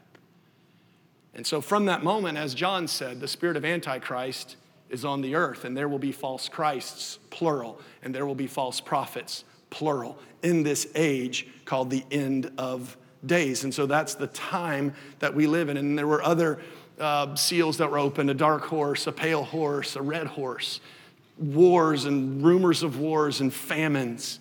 [1.34, 4.56] And so, from that moment, as John said, the spirit of Antichrist
[4.88, 8.46] is on the earth, and there will be false Christs, plural, and there will be
[8.46, 13.64] false prophets, plural, in this age called the end of days.
[13.64, 15.76] And so, that's the time that we live in.
[15.76, 16.60] And there were other
[16.98, 20.80] uh, seals that were opened a dark horse, a pale horse, a red horse,
[21.38, 24.39] wars and rumors of wars and famines.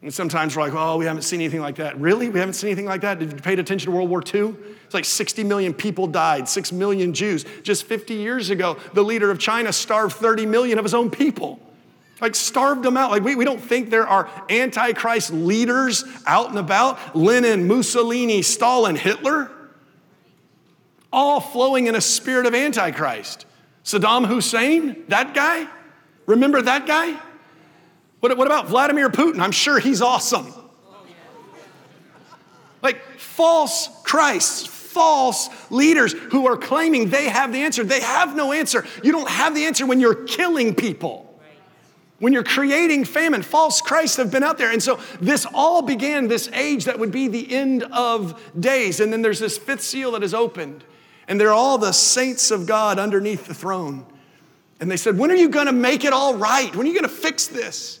[0.00, 1.98] And sometimes we're like, oh, we haven't seen anything like that.
[1.98, 2.28] Really?
[2.28, 3.18] We haven't seen anything like that?
[3.18, 4.54] Did you pay attention to World War II?
[4.84, 7.44] It's like 60 million people died, 6 million Jews.
[7.62, 11.58] Just 50 years ago, the leader of China starved 30 million of his own people.
[12.20, 13.10] Like, starved them out.
[13.10, 18.96] Like, we, we don't think there are Antichrist leaders out and about Lenin, Mussolini, Stalin,
[18.96, 19.50] Hitler,
[21.12, 23.46] all flowing in a spirit of Antichrist.
[23.84, 25.68] Saddam Hussein, that guy?
[26.26, 27.18] Remember that guy?
[28.20, 29.40] What, what about Vladimir Putin?
[29.40, 30.52] I'm sure he's awesome.
[32.82, 37.84] Like false Christs, false leaders who are claiming they have the answer.
[37.84, 38.84] They have no answer.
[39.02, 41.24] You don't have the answer when you're killing people.
[42.20, 44.72] When you're creating famine, false Christs have been out there.
[44.72, 48.98] And so this all began this age that would be the end of days.
[48.98, 50.82] And then there's this fifth seal that is opened.
[51.28, 54.04] And they're all the saints of God underneath the throne.
[54.80, 56.74] And they said, When are you going to make it all right?
[56.74, 58.00] When are you going to fix this?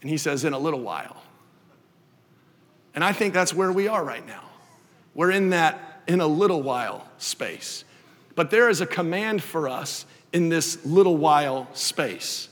[0.00, 1.16] And he says, In a little while.
[2.94, 4.42] And I think that's where we are right now.
[5.14, 7.84] We're in that in a little while space.
[8.34, 12.48] But there is a command for us in this little while space.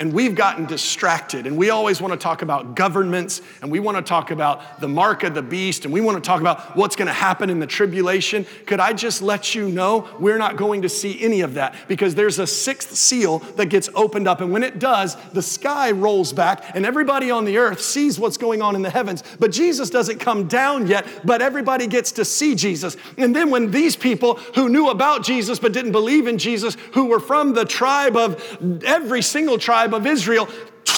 [0.00, 3.96] And we've gotten distracted, and we always want to talk about governments, and we want
[3.96, 6.96] to talk about the mark of the beast, and we want to talk about what's
[6.96, 8.44] going to happen in the tribulation.
[8.66, 12.16] Could I just let you know we're not going to see any of that because
[12.16, 16.32] there's a sixth seal that gets opened up, and when it does, the sky rolls
[16.32, 19.22] back, and everybody on the earth sees what's going on in the heavens.
[19.38, 22.96] But Jesus doesn't come down yet, but everybody gets to see Jesus.
[23.16, 27.04] And then when these people who knew about Jesus but didn't believe in Jesus, who
[27.06, 30.48] were from the tribe of every single tribe, tribe of Israel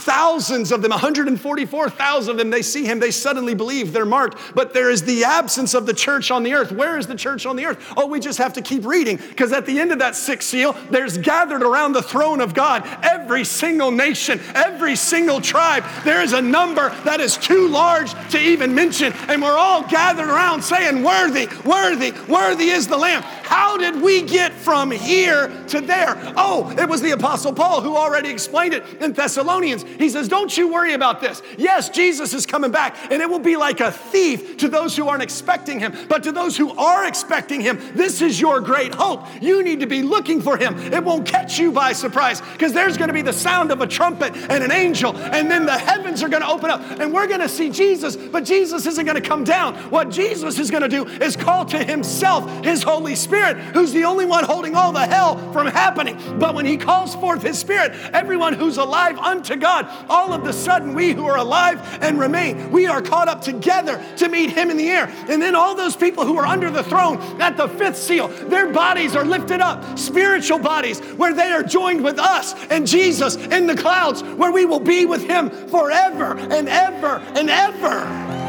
[0.07, 4.39] thousands of them, 144,000 of them, they see him, they suddenly believe, they're marked.
[4.55, 6.71] But there is the absence of the church on the earth.
[6.71, 7.93] Where is the church on the earth?
[7.97, 10.75] Oh, we just have to keep reading because at the end of that sixth seal,
[10.91, 15.85] there's gathered around the throne of God every single nation, every single tribe.
[16.05, 20.29] There is a number that is too large to even mention, and we're all gathered
[20.29, 23.23] around saying, Worthy, worthy, worthy is the Lamb.
[23.23, 26.17] How did we get from here to there?
[26.37, 29.85] Oh, it was the Apostle Paul who already explained it in Thessalonians.
[29.99, 31.43] He says, Don't you worry about this.
[31.59, 35.09] Yes, Jesus is coming back, and it will be like a thief to those who
[35.09, 35.95] aren't expecting him.
[36.09, 39.25] But to those who are expecting him, this is your great hope.
[39.41, 40.77] You need to be looking for him.
[40.93, 43.87] It won't catch you by surprise because there's going to be the sound of a
[43.87, 47.27] trumpet and an angel, and then the heavens are going to open up, and we're
[47.27, 49.75] going to see Jesus, but Jesus isn't going to come down.
[49.91, 54.05] What Jesus is going to do is call to himself his Holy Spirit, who's the
[54.05, 56.19] only one holding all the hell from happening.
[56.39, 60.53] But when he calls forth his Spirit, everyone who's alive unto God All of the
[60.53, 64.71] sudden we who are alive and remain, we are caught up together to meet Him
[64.71, 65.13] in the air.
[65.29, 68.73] And then all those people who are under the throne at the fifth seal, their
[68.73, 73.67] bodies are lifted up, spiritual bodies, where they are joined with us and Jesus in
[73.67, 78.46] the clouds, where we will be with Him forever and ever and ever.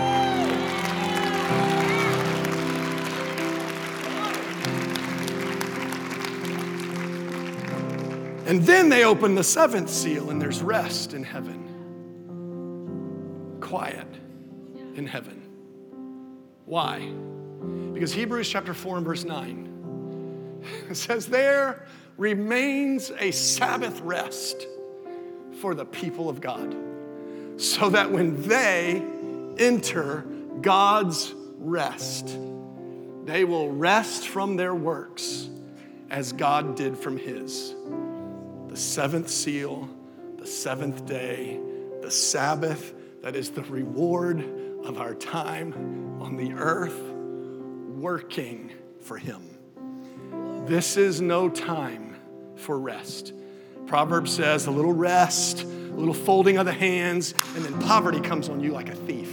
[8.47, 11.67] And then they open the seventh seal, and there's rest in heaven,
[13.59, 14.07] quiet
[14.95, 15.41] in heaven.
[16.63, 17.11] Why?
[17.93, 21.85] Because Hebrews chapter 4 and verse 9 says, There
[22.15, 24.65] remains a Sabbath rest
[25.59, 26.73] for the people of God,
[27.57, 29.03] so that when they
[29.57, 30.21] enter
[30.61, 32.37] God's rest,
[33.25, 35.49] they will rest from their works
[36.09, 37.75] as God did from his
[38.77, 39.89] the seventh seal,
[40.37, 41.59] the seventh day,
[42.03, 44.39] the Sabbath that is the reward
[44.85, 46.93] of our time on the earth
[47.89, 48.71] working
[49.01, 49.41] for Him.
[50.67, 52.17] This is no time
[52.55, 53.33] for rest.
[53.87, 58.47] Proverbs says a little rest, a little folding of the hands, and then poverty comes
[58.47, 59.31] on you like a thief.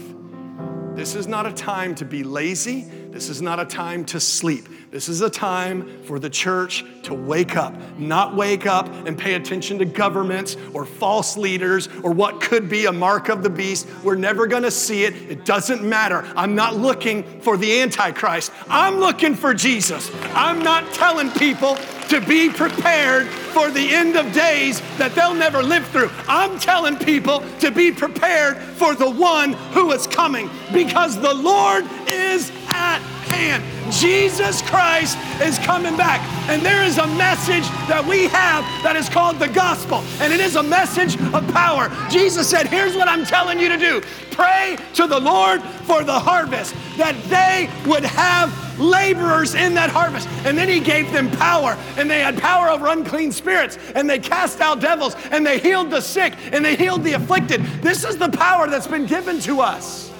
[0.94, 2.80] This is not a time to be lazy.
[3.10, 4.66] This is not a time to sleep.
[4.94, 9.34] This is a time for the church to wake up, not wake up and pay
[9.34, 13.88] attention to governments or false leaders or what could be a mark of the beast.
[14.04, 15.14] We're never going to see it.
[15.28, 16.24] It doesn't matter.
[16.36, 18.52] I'm not looking for the Antichrist.
[18.68, 20.12] I'm looking for Jesus.
[20.26, 21.74] I'm not telling people
[22.10, 26.12] to be prepared for the end of days that they'll never live through.
[26.28, 31.84] I'm telling people to be prepared for the one who is coming because the Lord
[32.06, 33.00] is at
[33.34, 33.92] hand.
[33.92, 36.20] Jesus Christ is coming back.
[36.48, 40.02] And there is a message that we have that is called the gospel.
[40.20, 41.90] And it is a message of power.
[42.10, 46.18] Jesus said, Here's what I'm telling you to do pray to the Lord for the
[46.18, 50.26] harvest, that they would have laborers in that harvest.
[50.44, 54.18] And then he gave them power, and they had power over unclean spirits, and they
[54.18, 57.62] cast out devils, and they healed the sick, and they healed the afflicted.
[57.80, 60.10] This is the power that's been given to us.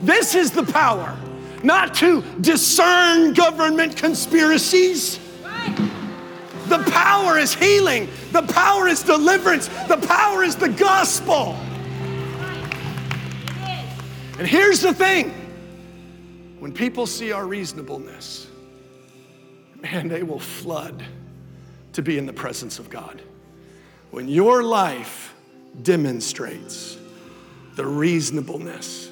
[0.00, 1.18] This is the power
[1.62, 5.18] not to discern government conspiracies.
[6.66, 11.56] The power is healing, the power is deliverance, the power is the gospel.
[14.38, 15.34] And here's the thing
[16.60, 18.46] when people see our reasonableness,
[19.82, 21.04] man, they will flood
[21.94, 23.20] to be in the presence of God.
[24.10, 25.34] When your life
[25.82, 26.96] demonstrates
[27.76, 29.10] the reasonableness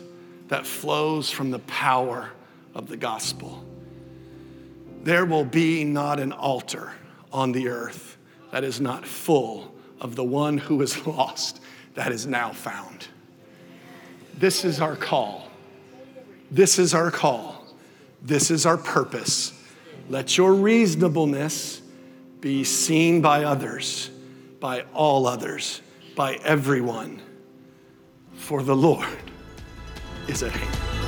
[0.49, 2.31] that flows from the power
[2.79, 3.65] of the gospel,
[5.03, 6.93] there will be not an altar
[7.33, 8.17] on the earth
[8.53, 11.61] that is not full of the one who is lost
[11.95, 13.09] that is now found.
[14.35, 15.49] This is our call.
[16.51, 17.67] This is our call.
[18.23, 19.53] This is our purpose.
[20.09, 21.83] Let your reasonableness
[22.41, 24.11] be seen by others,
[24.61, 25.83] by all others,
[26.15, 27.21] by everyone,
[28.35, 29.09] for the Lord
[30.29, 31.08] is at hand.